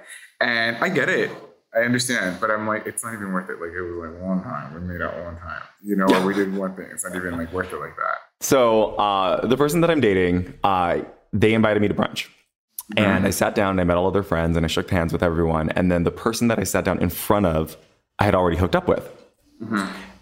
[0.40, 1.31] And I get it.
[1.75, 3.61] I understand, but I'm like, it's not even worth it.
[3.61, 4.75] Like it was like one time.
[4.75, 6.87] We made out one time, you know, or we did one thing.
[6.90, 8.16] It's not even like worth it like that.
[8.40, 11.01] So, uh, the person that I'm dating, uh,
[11.33, 12.29] they invited me to brunch.
[12.97, 15.12] And I sat down and I met all of their friends and I shook hands
[15.12, 15.71] with everyone.
[15.71, 17.77] And then the person that I sat down in front of,
[18.19, 19.11] I had already hooked up with.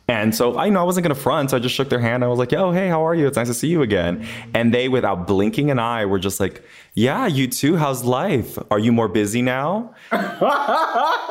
[0.07, 1.51] And so I know I wasn't going to front.
[1.51, 2.25] So I just shook their hand.
[2.25, 3.27] I was like, yo, hey, how are you?
[3.27, 4.27] It's nice to see you again.
[4.53, 6.63] And they, without blinking an eye, were just like,
[6.95, 7.77] yeah, you too.
[7.77, 8.59] How's life?
[8.71, 9.95] Are you more busy now?
[10.11, 11.25] the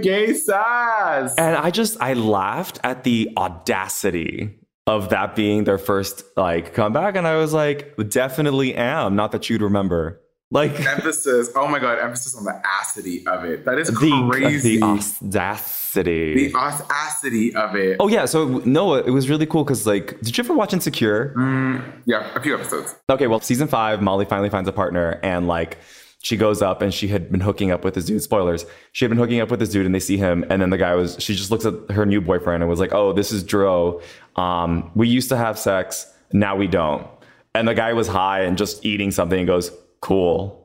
[0.00, 1.34] gay sass.
[1.36, 7.16] And I just, I laughed at the audacity of that being their first like comeback.
[7.16, 9.16] And I was like, definitely am.
[9.16, 10.20] Not that you'd remember.
[10.50, 11.50] Like emphasis.
[11.54, 13.66] Oh my god, emphasis on the acidity of it.
[13.66, 14.78] That is the, crazy.
[14.78, 16.48] The audacity.
[16.48, 17.98] The audacity of it.
[18.00, 18.24] Oh yeah.
[18.24, 21.34] So no, it was really cool because like, did you ever watch Insecure?
[21.36, 22.96] Mm, yeah, a few episodes.
[23.10, 25.76] Okay, well, season five, Molly finally finds a partner, and like
[26.22, 28.22] she goes up and she had been hooking up with this dude.
[28.22, 28.64] Spoilers.
[28.92, 30.78] She had been hooking up with this dude, and they see him, and then the
[30.78, 31.16] guy was.
[31.18, 34.00] She just looks at her new boyfriend and was like, "Oh, this is Dro.
[34.36, 37.06] Um, we used to have sex, now we don't."
[37.54, 40.58] And the guy was high and just eating something and goes, "Cool."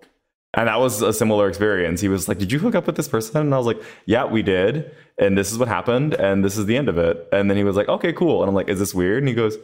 [0.56, 2.00] And that was a similar experience.
[2.00, 3.42] He was like, Did you hook up with this person?
[3.42, 4.92] And I was like, Yeah, we did.
[5.18, 6.14] And this is what happened.
[6.14, 7.28] And this is the end of it.
[7.32, 8.42] And then he was like, Okay, cool.
[8.42, 9.20] And I'm like, Is this weird?
[9.20, 9.58] And he goes,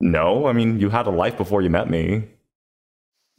[0.00, 2.28] No, I mean, you had a life before you met me.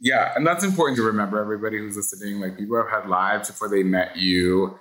[0.00, 0.32] Yeah.
[0.36, 2.40] And that's important to remember, everybody who's listening.
[2.40, 4.78] Like, people have had lives before they met you.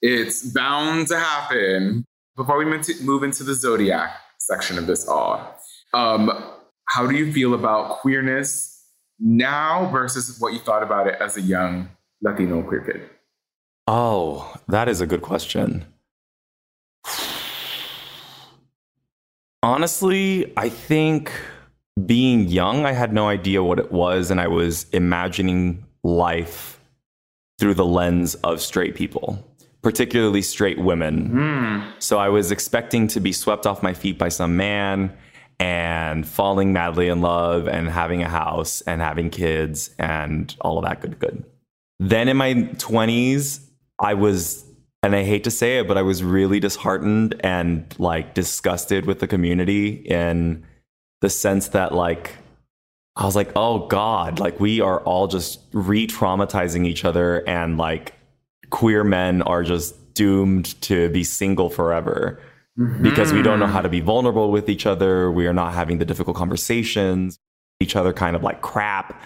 [0.00, 2.04] It's bound to happen.
[2.36, 5.56] Before we move into the zodiac section of this all,
[5.92, 6.32] um,
[6.88, 8.73] how do you feel about queerness
[9.18, 11.88] now versus what you thought about it as a young
[12.22, 13.10] Latino queer kid?
[13.86, 15.84] Oh, that is a good question.
[19.62, 21.32] Honestly, I think
[22.06, 26.80] being young, I had no idea what it was, and I was imagining life
[27.58, 29.42] through the lens of straight people,
[29.82, 31.30] particularly straight women.
[31.30, 31.92] Mm.
[32.02, 35.16] So I was expecting to be swept off my feet by some man
[35.60, 40.84] and falling madly in love and having a house and having kids and all of
[40.84, 41.44] that good good.
[42.00, 43.60] Then in my 20s,
[43.98, 44.64] I was
[45.02, 49.18] and I hate to say it, but I was really disheartened and like disgusted with
[49.20, 50.64] the community in
[51.20, 52.36] the sense that like
[53.16, 58.14] I was like, "Oh god, like we are all just re-traumatizing each other and like
[58.70, 62.40] queer men are just doomed to be single forever."
[62.76, 63.04] Mm-hmm.
[63.04, 65.30] because we don't know how to be vulnerable with each other.
[65.30, 67.38] We are not having the difficult conversations,
[67.78, 69.22] each other kind of like crap,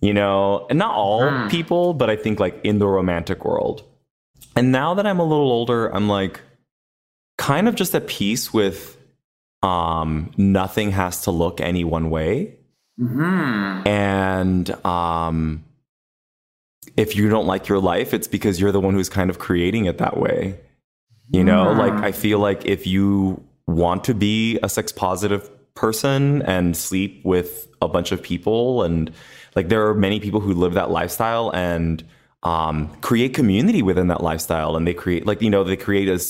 [0.00, 1.48] you know, and not all mm.
[1.48, 3.84] people, but I think like in the romantic world.
[4.56, 6.40] And now that I'm a little older, I'm like
[7.38, 8.96] kind of just at peace with
[9.62, 12.56] um, nothing has to look any one way.
[12.98, 13.86] Mm-hmm.
[13.86, 15.64] And um,
[16.96, 19.84] if you don't like your life, it's because you're the one who's kind of creating
[19.84, 20.58] it that way.
[21.32, 21.78] You know, mm.
[21.78, 27.24] like I feel like if you want to be a sex positive person and sleep
[27.24, 29.10] with a bunch of people and
[29.56, 32.04] like there are many people who live that lifestyle and
[32.42, 36.20] um, create community within that lifestyle and they create like you know they create a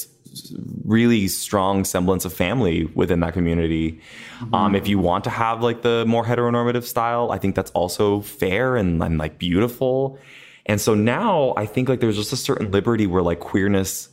[0.84, 4.00] really strong semblance of family within that community
[4.38, 4.54] mm-hmm.
[4.54, 8.20] um, if you want to have like the more heteronormative style i think that's also
[8.20, 10.18] fair and, and like beautiful
[10.66, 14.08] and so now i think like there's just a certain liberty where like queerness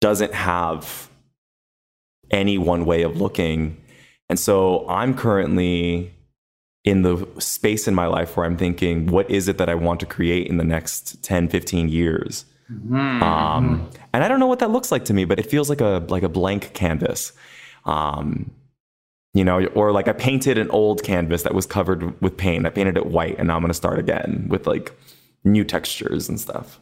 [0.00, 1.08] doesn't have
[2.30, 3.80] any one way of looking.
[4.28, 6.12] And so I'm currently
[6.84, 10.00] in the space in my life where I'm thinking, what is it that I want
[10.00, 12.44] to create in the next 10, 15 years?
[12.70, 13.22] Mm-hmm.
[13.22, 15.80] Um, and I don't know what that looks like to me, but it feels like
[15.80, 17.32] a like a blank canvas.
[17.84, 18.50] Um,
[19.34, 22.66] you know, or like I painted an old canvas that was covered with paint.
[22.66, 24.96] I painted it white, and now I'm going to start again with like
[25.42, 26.80] new textures and stuff.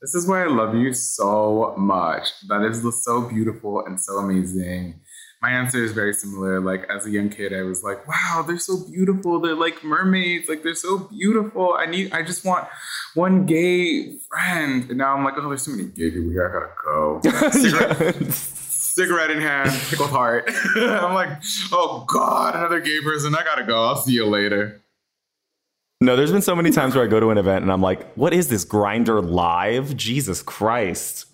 [0.00, 2.28] This is why I love you so much.
[2.48, 5.00] That is so beautiful and so amazing.
[5.42, 6.60] My answer is very similar.
[6.60, 9.40] Like as a young kid, I was like, "Wow, they're so beautiful.
[9.40, 10.48] They're like mermaids.
[10.48, 11.74] Like they're so beautiful.
[11.78, 12.12] I need.
[12.12, 12.68] I just want
[13.14, 16.48] one gay friend." And now I'm like, "Oh, there's so many gay people here.
[16.48, 20.50] I gotta go." Cigarette, cigarette in hand, pickled heart.
[20.76, 23.34] I'm like, "Oh God, another gay person.
[23.34, 23.84] I gotta go.
[23.84, 24.80] I'll see you later."
[26.00, 28.12] No, there's been so many times where I go to an event and I'm like,
[28.14, 29.96] what is this Grindr live?
[29.96, 31.26] Jesus Christ.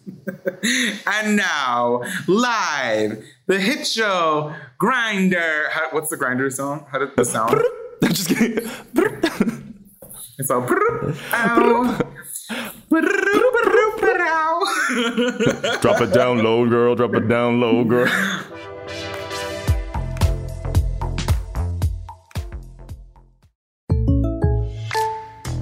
[1.07, 5.69] and now, live, the hit show Grindr.
[5.69, 6.87] How, what's the Grindr song?
[6.91, 7.61] How did the sound?
[8.03, 8.67] I'm just kidding.
[10.39, 10.63] it's all.
[15.83, 16.95] drop it down low, girl.
[16.95, 18.09] Drop it down low, girl.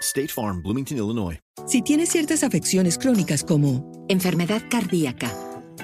[0.00, 1.38] State Farm, Bloomington, Illinois.
[1.66, 5.32] Si tienes ciertas afecciones crónicas como enfermedad cardíaca,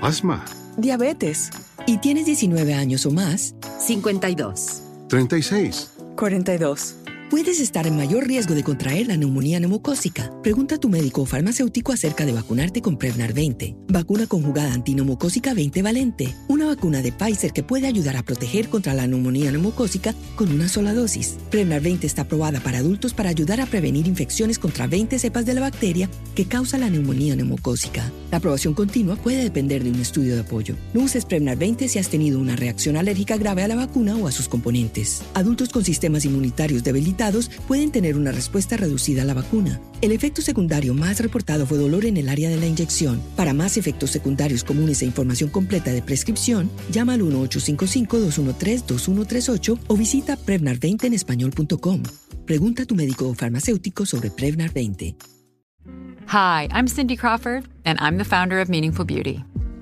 [0.00, 0.44] asma,
[0.76, 1.50] diabetes
[1.86, 6.96] y tienes 19 años o más, 52, 36, 42.
[7.32, 10.30] Puedes estar en mayor riesgo de contraer la neumonía neumocócica.
[10.42, 15.54] Pregunta a tu médico o farmacéutico acerca de vacunarte con Prevnar 20, vacuna conjugada antineumocócica
[15.54, 20.14] 20 valente, una vacuna de Pfizer que puede ayudar a proteger contra la neumonía neumocócica
[20.36, 21.36] con una sola dosis.
[21.50, 25.52] Prevnar 20 está aprobada para adultos para ayudar a prevenir infecciones contra 20 cepas de
[25.52, 28.10] la bacteria que causa la neumonía neumocócica.
[28.30, 30.76] La aprobación continua puede depender de un estudio de apoyo.
[30.94, 34.26] No uses Prevnar 20 si has tenido una reacción alérgica grave a la vacuna o
[34.26, 35.22] a sus componentes.
[35.34, 39.80] Adultos con sistemas inmunitarios debilitados pueden tener una respuesta reducida a la vacuna.
[40.00, 43.20] El efecto secundario más reportado fue dolor en el área de la inyección.
[43.36, 50.36] Para más efectos secundarios comunes e información completa de prescripción, llama al 1-855-213-2138 o visita
[50.36, 52.02] Prevnar20 en español.com.
[52.46, 55.16] Pregunta a tu médico o farmacéutico sobre Prevnar 20.
[56.28, 59.44] Hi, I'm Cindy Crawford, and I'm the founder of Meaningful Beauty.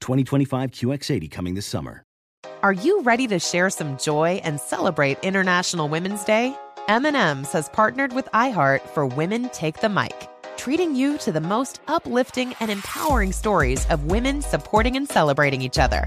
[0.00, 2.04] 2025 QX80 coming this summer.
[2.62, 6.54] Are you ready to share some joy and celebrate International Women's Day?
[6.88, 11.80] M&M's has partnered with iHeart for Women Take the Mic, treating you to the most
[11.86, 16.06] uplifting and empowering stories of women supporting and celebrating each other.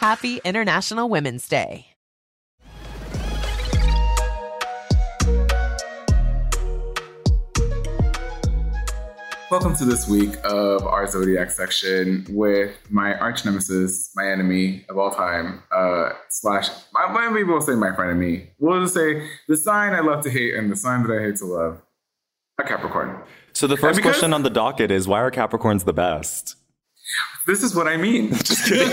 [0.00, 1.88] Happy International Women's Day.
[9.50, 14.96] Welcome to this week of our zodiac section with my arch nemesis, my enemy of
[14.96, 18.48] all time, uh, slash, my, maybe we'll say my friend and me.
[18.58, 21.36] We'll just say the sign I love to hate and the sign that I hate
[21.36, 21.82] to love,
[22.58, 23.18] a Capricorn.
[23.52, 26.56] So the first because- question on the docket is why are Capricorns the best?
[27.46, 28.34] This is what I mean.
[28.34, 28.86] Just kidding.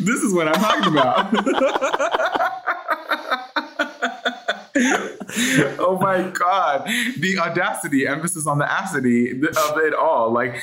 [0.00, 1.32] this is what I'm talking about.
[5.78, 6.88] oh my god
[7.18, 10.54] the audacity emphasis on the acidity of it all like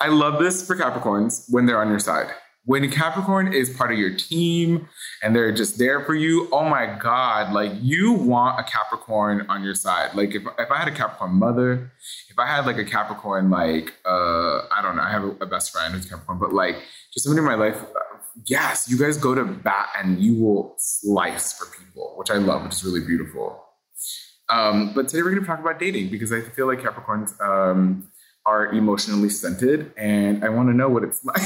[0.00, 2.28] I, I love this for capricorns when they're on your side
[2.64, 4.88] when capricorn is part of your team
[5.22, 9.62] and they're just there for you oh my god like you want a capricorn on
[9.62, 11.90] your side like if, if i had a capricorn mother
[12.30, 15.46] if i had like a capricorn like uh i don't know i have a, a
[15.46, 16.76] best friend who's capricorn but like
[17.12, 17.84] just somebody in my life
[18.46, 22.64] yes, you guys go to bat and you will slice for people, which I love,
[22.64, 23.64] which is really beautiful.
[24.48, 28.10] Um, but today we're going to talk about dating because I feel like Capricorns um,
[28.44, 31.40] are emotionally stunted, and I want to know what it's like.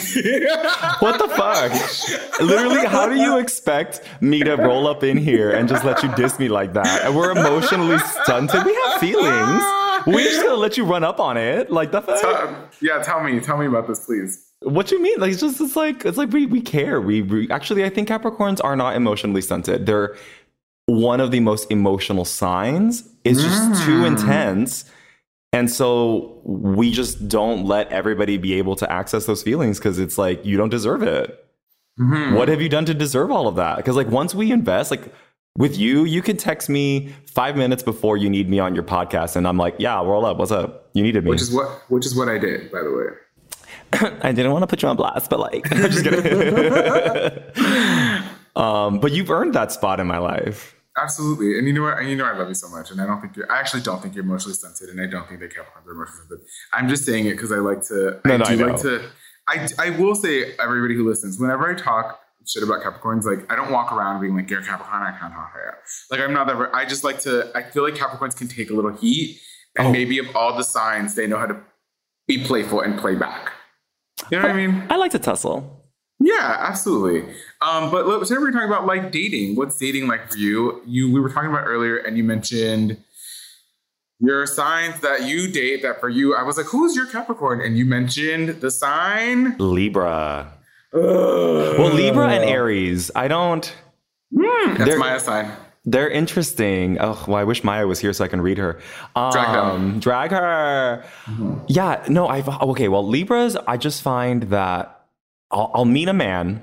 [1.03, 2.41] what the fuck?
[2.41, 6.15] Literally, how do you expect me to roll up in here and just let you
[6.15, 7.05] diss me like that?
[7.05, 8.65] And we're emotionally stunted.
[8.65, 9.63] We have feelings.
[10.07, 12.21] We just gonna let you run up on it, like the fuck.
[12.21, 14.43] Tell- yeah, tell me, tell me about this, please.
[14.61, 15.19] What do you mean?
[15.21, 17.01] Like it's just it's like it's like we we care.
[17.01, 19.85] We, we actually I think Capricorns are not emotionally stunted.
[19.87, 20.17] They're
[20.87, 23.07] one of the most emotional signs.
[23.25, 24.07] It's just too Mm.
[24.07, 24.85] intense.
[25.57, 30.19] And so we just don't let everybody be able to access those feelings because it's
[30.19, 31.47] like you don't deserve it.
[31.99, 32.37] Mhm.
[32.37, 33.79] What have you done to deserve all of that?
[33.79, 35.11] Because like once we invest, like
[35.57, 39.35] with you, you could text me five minutes before you need me on your podcast,
[39.35, 40.37] and I'm like, yeah, roll up.
[40.37, 40.91] What's up?
[40.93, 41.31] You needed me.
[41.31, 43.07] Which is what which is what I did, by the way.
[44.23, 46.23] I didn't want to put you on blast, but like, I'm just kidding.
[48.57, 50.76] um, but you've earned that spot in my life.
[50.99, 51.99] Absolutely, and you know what?
[51.99, 53.51] And you know I love you so much, and I don't think you're.
[53.53, 56.27] I actually don't think you're emotionally stunted, and I don't think that Capricorns are emotionally
[56.27, 56.47] stunted.
[56.73, 58.21] I'm just saying it because I like to.
[58.25, 59.09] No, I no, do I like to.
[59.49, 63.57] I I will say everybody who listens, whenever I talk shit about Capricorns, like I
[63.57, 65.77] don't walk around being like you're Capricorn, I can't talk here.
[66.11, 66.71] Like I'm not that.
[66.73, 67.51] I just like to.
[67.55, 69.39] I feel like Capricorns can take a little heat,
[69.79, 69.83] Oh.
[69.83, 71.59] and maybe of all the signs, they know how to
[72.27, 73.53] be playful and play back.
[74.31, 74.83] You know what I mean?
[74.89, 75.85] I like to tussle.
[76.19, 77.35] Yeah, absolutely.
[77.67, 79.57] Um, but look, today we're talking about like dating.
[79.57, 80.83] What's dating like for you?
[80.87, 82.99] You we were talking about earlier, and you mentioned
[84.21, 85.83] your signs that you date.
[85.83, 90.53] That for you, I was like, "Who's your Capricorn?" And you mentioned the sign Libra.
[90.93, 93.11] Well, Libra and Aries.
[93.17, 93.67] I don't.
[94.35, 95.51] Hmm, that's Maya sign.
[95.85, 96.99] They're interesting.
[97.01, 98.81] Oh, well, I wish Maya was here so I can read her.
[99.15, 100.01] Um, Drag them.
[100.01, 101.05] Drag her.
[101.69, 102.89] Yeah, no, I've okay.
[102.89, 105.07] Well, Libras, I just find that
[105.51, 106.63] I'll, I'll meet a man,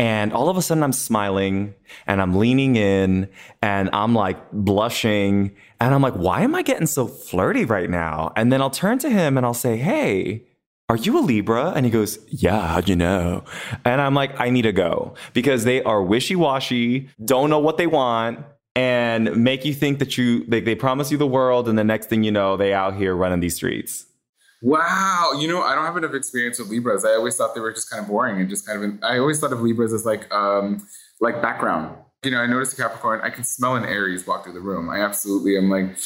[0.00, 1.74] and all of a sudden I'm smiling
[2.06, 3.28] and I'm leaning in
[3.60, 8.32] and I'm like blushing and I'm like, why am I getting so flirty right now?
[8.34, 10.46] And then I'll turn to him and I'll say, hey.
[10.88, 11.70] Are you a Libra?
[11.76, 13.44] And he goes, Yeah, how'd you know?
[13.84, 17.76] And I'm like, I need to go because they are wishy washy, don't know what
[17.76, 18.44] they want,
[18.74, 22.08] and make you think that you they, they promise you the world, and the next
[22.08, 24.06] thing you know, they out here running these streets.
[24.62, 27.04] Wow, you know, I don't have enough experience with Libras.
[27.04, 28.98] I always thought they were just kind of boring and just kind of.
[29.02, 30.86] I always thought of Libras as like, um,
[31.20, 31.96] like background.
[32.22, 33.20] You know, I noticed a Capricorn.
[33.22, 34.90] I can smell an Aries walk through the room.
[34.90, 35.96] I absolutely am like,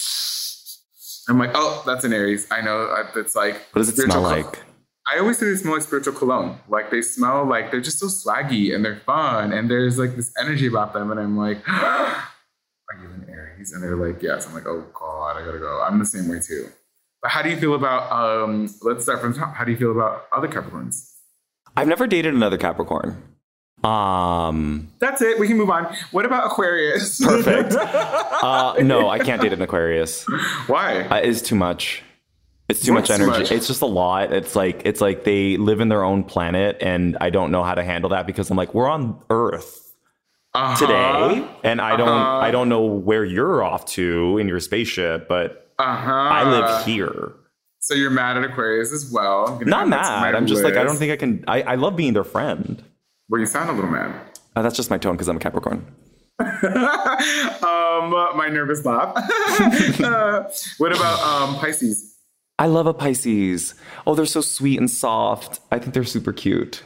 [1.28, 2.46] I'm like, oh, that's an Aries.
[2.50, 3.54] I know that's like.
[3.72, 4.62] What does it smell like?
[5.06, 6.58] I always say they smell like spiritual cologne.
[6.68, 10.32] Like they smell like they're just so swaggy and they're fun and there's like this
[10.40, 11.10] energy about them.
[11.10, 12.22] And I'm like, are
[13.00, 13.72] you an Aries?
[13.72, 14.46] And they're like, yes.
[14.46, 15.82] I'm like, oh God, I gotta go.
[15.82, 16.68] I'm the same way too.
[17.24, 19.54] But how do you feel about um let's start from the top.
[19.54, 21.10] How do you feel about other Capricorns?
[21.74, 23.16] I've never dated another Capricorn.
[23.82, 25.38] Um, That's it.
[25.38, 25.94] We can move on.
[26.10, 27.18] What about Aquarius?
[27.24, 27.74] perfect.
[27.74, 30.24] uh, no, I can't date an Aquarius.
[30.66, 31.00] Why?
[31.02, 32.02] Uh, it's too much.
[32.68, 33.40] It's too What's much too energy.
[33.44, 33.52] much?
[33.52, 34.32] It's just a lot.
[34.32, 37.74] It's like it's like they live in their own planet, and I don't know how
[37.74, 39.92] to handle that because I'm like we're on Earth
[40.54, 40.76] Uh-huh.
[40.76, 42.38] today, and I don't Uh-huh.
[42.38, 46.12] I don't know where you're off to in your spaceship, but Uh-huh.
[46.12, 47.32] I live here.
[47.80, 49.58] So you're mad at Aquarius as well.
[49.60, 50.34] I'm Not add that to my mad.
[50.34, 51.44] I'm just like I don't think I can.
[51.46, 52.82] I, I love being their friend.
[53.28, 54.14] Well, you sound a little mad.
[54.56, 55.84] Uh, that's just my tone because I'm a Capricorn.
[56.40, 59.14] um, my nervous laugh.
[60.02, 60.48] Uh,
[60.78, 62.16] what about um Pisces?
[62.58, 63.74] I love a Pisces.
[64.06, 65.60] Oh, they're so sweet and soft.
[65.70, 66.82] I think they're super cute.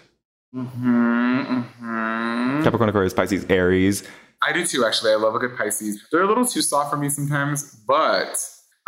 [0.55, 2.63] Mm-hmm, mm-hmm.
[2.63, 4.03] Capricorn, Aquarius, Pisces, Aries.
[4.43, 5.13] I do too, actually.
[5.13, 6.01] I love a good Pisces.
[6.11, 8.37] They're a little too soft for me sometimes, but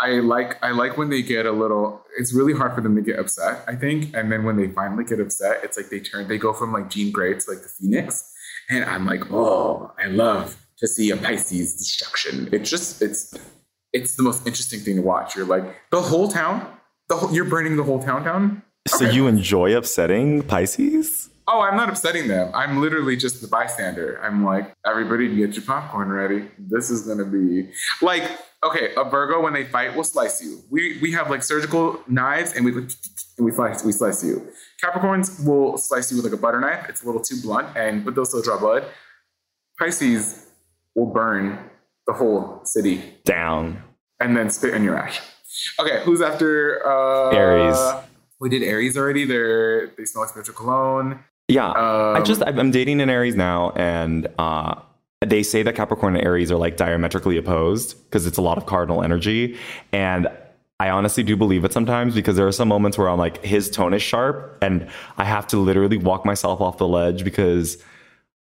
[0.00, 2.02] I like I like when they get a little.
[2.18, 4.14] It's really hard for them to get upset, I think.
[4.14, 6.28] And then when they finally get upset, it's like they turn.
[6.28, 8.32] They go from like Jean Grey to like the Phoenix,
[8.68, 12.48] and I'm like, oh, I love to see a Pisces destruction.
[12.52, 13.34] It's just it's
[13.92, 15.36] it's the most interesting thing to watch.
[15.36, 16.66] You're like the whole town.
[17.08, 18.62] The whole, you're burning the whole town down.
[18.86, 21.29] So you enjoy upsetting Pisces?
[21.52, 22.52] Oh, I'm not upsetting them.
[22.54, 24.20] I'm literally just the bystander.
[24.22, 26.48] I'm like, everybody get your popcorn ready.
[26.56, 27.70] This is gonna be
[28.00, 28.22] like,
[28.62, 30.60] okay, a Virgo when they fight will slice you.
[30.70, 32.94] We we have like surgical knives and we and
[33.40, 34.46] we slice we slice you.
[34.80, 36.86] Capricorns will slice you with like a butter knife.
[36.88, 38.84] It's a little too blunt, and but they'll still draw blood.
[39.76, 40.46] Pisces
[40.94, 41.58] will burn
[42.06, 43.82] the whole city Down.
[44.20, 45.20] and then spit in your ash.
[45.80, 47.78] Okay, who's after uh Aries.
[48.40, 49.24] We did Aries already.
[49.24, 51.24] They're they smell like spiritual cologne.
[51.50, 51.70] Yeah.
[51.70, 54.76] I Um, just I'm I'm dating an Aries now, and uh,
[55.20, 58.66] they say that Capricorn and Aries are like diametrically opposed because it's a lot of
[58.66, 59.58] cardinal energy,
[59.92, 60.28] and
[60.78, 63.68] I honestly do believe it sometimes because there are some moments where I'm like his
[63.68, 64.88] tone is sharp, and
[65.18, 67.76] I have to literally walk myself off the ledge because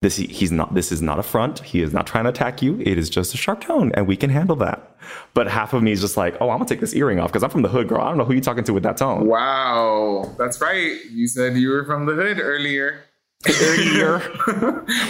[0.03, 0.73] This he's not.
[0.73, 1.59] This is not a front.
[1.59, 2.77] He is not trying to attack you.
[2.81, 4.97] It is just a sharp tone, and we can handle that.
[5.33, 7.41] But half of me is just like, oh, I'm gonna take this earring off because
[7.41, 8.01] I'm from the hood, girl.
[8.01, 9.27] I don't know who you're talking to with that tone.
[9.27, 10.97] Wow, that's right.
[11.09, 13.05] You said you were from the hood earlier.
[13.47, 14.19] Earlier.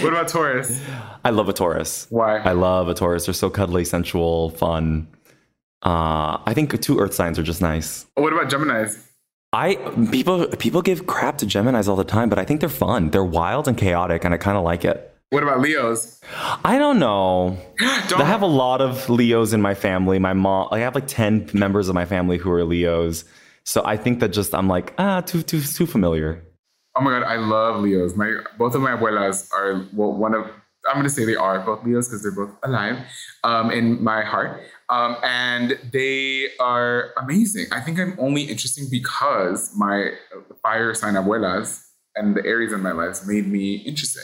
[0.03, 0.79] what about Taurus?
[1.25, 2.05] I love a Taurus.
[2.11, 2.37] Why?
[2.37, 3.25] I love a Taurus.
[3.25, 5.07] They're so cuddly, sensual, fun.
[5.81, 8.05] Uh, I think two Earth signs are just nice.
[8.13, 9.03] What about Gemini's?
[9.53, 9.75] I
[10.11, 13.11] people people give crap to Gemini's all the time, but I think they're fun.
[13.11, 15.15] They're wild and chaotic, and I kind of like it.
[15.29, 16.19] What about Leos?
[16.65, 17.57] I don't know.
[18.07, 18.21] don't.
[18.21, 20.17] I have a lot of Leos in my family.
[20.17, 23.25] My mom, I have like ten members of my family who are Leos.
[23.63, 26.43] So I think that just I'm like ah too too too familiar.
[26.95, 28.15] Oh my god, I love Leos.
[28.15, 30.47] My both of my abuelas are well, one of
[30.87, 32.97] I'm going to say they are both Leos because they're both alive
[33.43, 34.61] um, in my heart.
[34.93, 37.65] Um, and they are amazing.
[37.71, 40.11] I think I'm only interesting because my
[40.61, 41.81] fire sign abuelas
[42.15, 44.23] and the Aries in my life made me interesting.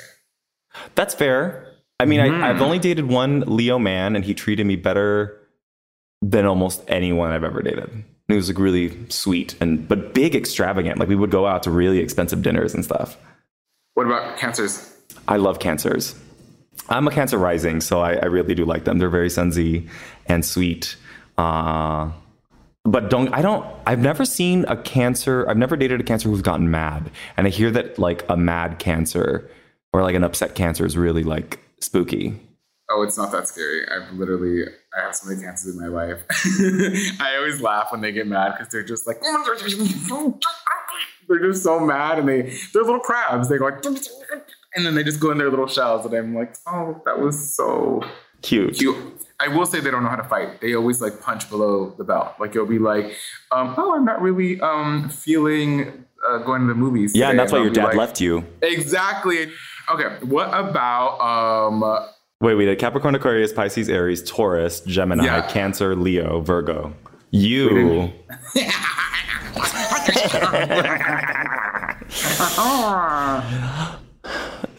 [0.94, 1.66] That's fair.
[2.00, 2.44] I mean, mm.
[2.44, 5.40] I, I've only dated one Leo man, and he treated me better
[6.22, 8.04] than almost anyone I've ever dated.
[8.28, 11.00] He was like really sweet and but big, extravagant.
[11.00, 13.18] Like we would go out to really expensive dinners and stuff.
[13.96, 14.96] What about cancers?
[15.28, 16.14] I love cancers.
[16.88, 18.98] I'm a Cancer rising, so I, I really do like them.
[18.98, 19.88] They're very sunsy
[20.28, 20.96] and sweet.
[21.38, 22.12] Uh,
[22.86, 26.42] but don't I don't I've never seen a cancer I've never dated a cancer who's
[26.42, 27.12] gotten mad.
[27.38, 29.50] And I hear that like a mad cancer
[29.94, 32.40] or like an upset cancer is really like spooky.
[32.92, 33.88] Oh, it's not that scary.
[33.88, 34.64] I've literally
[34.98, 36.24] I have so many cancers in my life.
[37.22, 39.18] I always laugh when they get mad because they're just like
[41.28, 43.50] they're just so mad and they they're little crabs.
[43.50, 43.84] They go like
[44.76, 47.56] and then they just go in their little shells, and I'm like, oh, that was
[47.56, 48.04] so
[48.42, 48.78] cute.
[48.78, 48.98] Cute.
[49.40, 50.62] I will say they don't know how to fight.
[50.62, 52.34] They always like punch below the belt.
[52.40, 53.06] Like you'll be like,
[53.52, 57.14] um, oh, I'm not really um, feeling uh, going to the movies.
[57.16, 58.46] Yeah, and that's why your dad like, left you.
[58.62, 59.52] Exactly.
[59.90, 60.26] Okay.
[60.26, 62.08] What about um?
[62.42, 62.80] Wait, wait.
[62.80, 65.50] Capricorn, Aquarius, Pisces, Aries, Taurus, Gemini, yeah.
[65.50, 66.94] Cancer, Leo, Virgo.
[67.32, 68.12] You.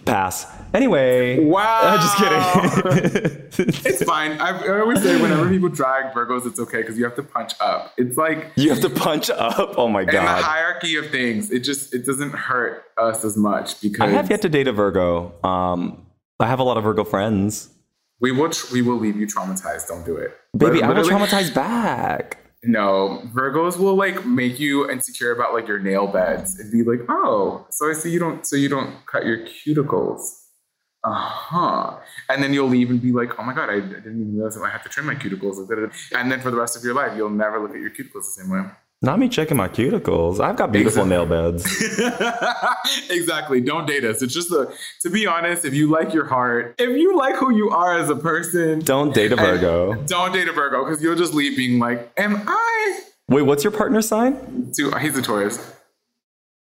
[0.05, 0.47] Pass.
[0.73, 1.45] Anyway.
[1.45, 1.97] Wow.
[2.01, 3.75] just kidding.
[3.85, 4.33] it's fine.
[4.33, 7.55] I, I, always say whenever people drag Virgos, it's okay because you have to punch
[7.61, 7.93] up.
[7.97, 9.75] It's like you have to punch up.
[9.77, 10.15] Oh my god.
[10.15, 14.09] In the hierarchy of things, it just it doesn't hurt us as much because I
[14.09, 15.33] have yet to date a Virgo.
[15.45, 16.07] Um,
[16.39, 17.71] I have a lot of Virgo friends.
[18.21, 19.89] We will tr- we will leave you traumatized.
[19.89, 20.83] Don't do it, baby.
[20.83, 22.40] I will traumatize back.
[22.63, 27.01] No, Virgos will like make you insecure about like your nail beds and be like,
[27.09, 30.21] "Oh, so I see you don't so you don't cut your cuticles."
[31.03, 31.99] Uh-huh.
[32.29, 34.69] And then you'll leave and be like, "Oh my god, I, didn't even realize I
[34.69, 35.57] had to trim my cuticles."
[36.13, 38.43] And then for the rest of your life, you'll never look at your cuticles the
[38.43, 38.65] same way.
[39.03, 40.41] Not me checking my cuticles.
[40.41, 41.27] I've got beautiful exactly.
[41.27, 41.65] nail beds.
[43.11, 43.63] exactly.
[43.63, 44.21] Don't date us.
[44.21, 44.71] It's just a,
[45.01, 48.11] to be honest, if you like your heart, if you like who you are as
[48.11, 49.95] a person, don't date a Virgo.
[50.05, 53.01] Don't date a Virgo because you'll just leave being like, am I?
[53.29, 54.71] Wait, what's your partner sign?
[54.77, 55.75] He's a Taurus.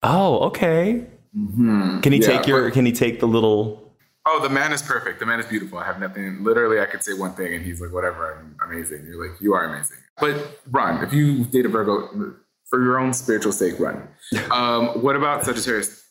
[0.02, 1.06] Oh, okay.
[1.38, 2.00] Mm-hmm.
[2.00, 3.80] Can he yeah, take your, but, can he take the little
[4.26, 5.20] Oh, the man is perfect.
[5.20, 5.78] The man is beautiful.
[5.78, 6.44] I have nothing.
[6.44, 9.54] Literally, I could say one thing, and he's like, "Whatever, I'm amazing." You're like, "You
[9.54, 11.04] are amazing." But run.
[11.04, 12.36] If you date a Virgo,
[12.70, 14.08] for your own spiritual sake, run.
[14.52, 16.04] Um, what about Sagittarius?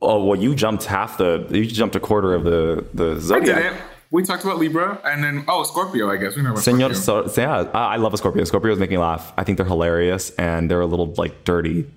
[0.00, 1.46] Oh well, you jumped half the.
[1.50, 3.80] You jumped a quarter of the the zodiac.
[4.10, 6.10] We talked about Libra, and then oh, Scorpio.
[6.10, 6.60] I guess we remember.
[6.60, 8.42] Senor, so, yeah, I love a Scorpio.
[8.42, 9.32] Scorpios make me laugh.
[9.38, 11.90] I think they're hilarious, and they're a little like dirty.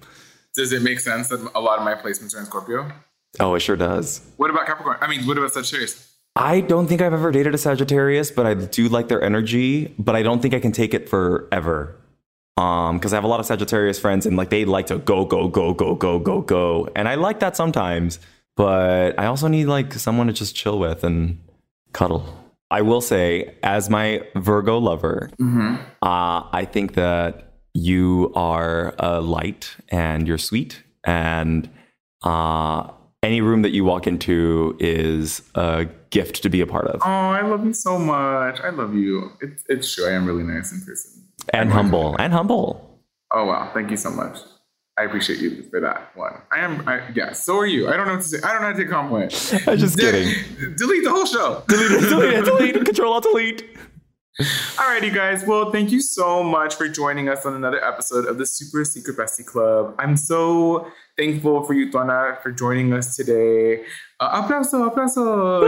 [0.55, 2.89] Does it make sense that a lot of my placements are in Scorpio?
[3.41, 4.21] Oh, it sure does.
[4.37, 4.97] What about Capricorn?
[5.01, 6.14] I mean, what about Sagittarius?
[6.35, 9.93] I don't think I've ever dated a Sagittarius, but I do like their energy.
[9.97, 11.95] But I don't think I can take it forever.
[12.57, 15.25] Um, because I have a lot of Sagittarius friends, and like they like to go,
[15.25, 18.19] go, go, go, go, go, go, and I like that sometimes.
[18.55, 21.41] But I also need like someone to just chill with and
[21.91, 22.25] cuddle.
[22.71, 25.75] I will say, as my Virgo lover, mm-hmm.
[26.01, 31.69] uh, I think that you are a light and you're sweet and
[32.23, 32.89] uh,
[33.25, 37.01] any room that you walk into is a gift to be a part of.
[37.03, 38.59] Oh, I love you so much.
[38.61, 39.31] I love you.
[39.41, 40.07] It's, it's true.
[40.07, 41.23] I am really nice in person.
[41.49, 42.15] And humble.
[42.17, 43.01] And humble.
[43.31, 43.71] Oh, wow.
[43.73, 44.37] Thank you so much.
[44.97, 46.41] I appreciate you for that one.
[46.53, 47.89] I am, I, yeah, so are you.
[47.89, 48.37] I don't know what to say.
[48.41, 49.33] I don't know how to take compliment.
[49.67, 50.33] I'm just kidding.
[50.77, 51.63] delete the whole show.
[51.67, 53.65] delete it, delete it, delete, control alt delete.
[54.41, 55.45] Alrighty, guys.
[55.47, 59.15] Well, thank you so much for joining us on another episode of the Super Secret
[59.15, 59.95] Bestie Club.
[59.97, 63.85] I'm so thankful for you, Tona, for joining us today.
[64.19, 65.63] Uh, aplauso, aplauso.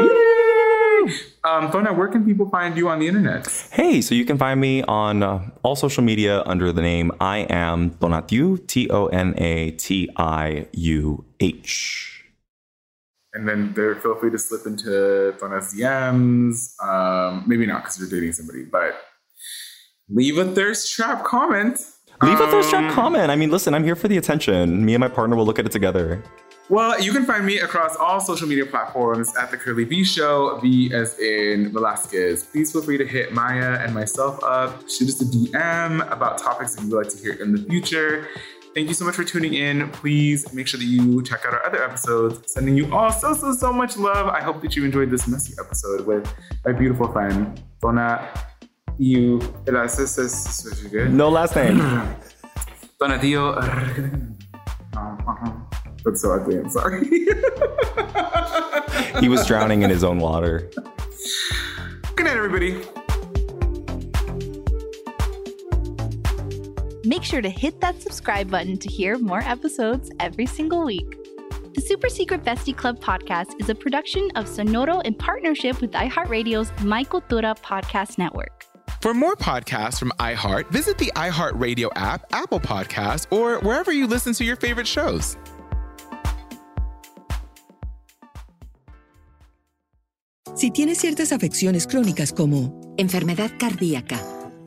[1.46, 3.48] Um, Tona, where can people find you on the internet?
[3.72, 7.48] Hey, so you can find me on uh, all social media under the name I
[7.50, 12.17] am Tonatiuh, T O N A T I U H.
[13.38, 16.74] and then they're feel free to slip into Tona's DMs.
[16.84, 19.00] Um, maybe not because you're dating somebody, but
[20.10, 21.80] leave a thirst trap comment.
[22.24, 23.30] Leave a thirst trap Um, comment.
[23.30, 24.84] I mean, listen, I'm here for the attention.
[24.84, 26.24] Me and my partner will look at it together.
[26.70, 30.60] Well, you can find me across all social media platforms at the Curly V Show,
[30.62, 32.44] V as in Velasquez.
[32.44, 36.76] Please feel free to hit Maya and myself up, shoot us a DM about topics
[36.76, 38.28] that you would like to hear in the future.
[38.74, 39.90] Thank you so much for tuning in.
[39.90, 42.54] Please make sure that you check out our other episodes.
[42.54, 44.28] Sending you all so, so, so much love.
[44.28, 46.32] I hope that you enjoyed this messy episode with
[46.64, 48.28] my beautiful friend, Donna
[49.00, 49.40] You.
[51.10, 51.78] No last name.
[53.02, 53.56] Donatillo.
[54.96, 55.54] Uh,
[56.06, 56.58] that's so ugly.
[56.58, 57.08] I'm sorry.
[59.20, 60.70] He was drowning in his own water.
[62.16, 62.84] Good night, everybody.
[67.08, 71.10] Make sure to hit that subscribe button to hear more episodes every single week.
[71.74, 76.70] The Super Secret Bestie Club podcast is a production of Sonoro in partnership with iHeartRadio's
[76.84, 78.66] My Cultura podcast network.
[79.00, 84.34] For more podcasts from iHeart, visit the iHeartRadio app, Apple Podcasts, or wherever you listen
[84.34, 85.38] to your favorite shows.
[90.56, 94.20] Si tienes ciertas afecciones crónicas como enfermedad cardíaca,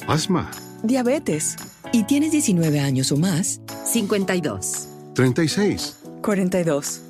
[0.09, 0.51] asma,
[0.83, 1.57] diabetes.
[1.93, 7.10] Y tienes 19 años o más, 52, 36, 42.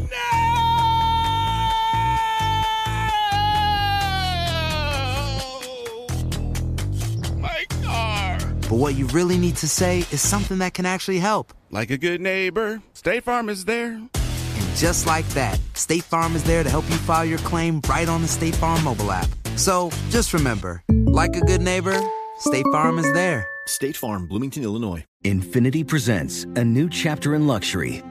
[8.71, 11.53] but what you really need to say is something that can actually help.
[11.71, 13.91] Like a good neighbor, State Farm is there.
[13.91, 18.07] And just like that, State Farm is there to help you file your claim right
[18.07, 19.27] on the State Farm mobile app.
[19.57, 21.99] So just remember, like a good neighbor,
[22.37, 23.45] State Farm is there.
[23.65, 25.03] State Farm, Bloomington, Illinois.
[25.25, 28.01] Infiniti presents a new chapter in luxury,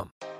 [0.00, 0.39] Indeed.com.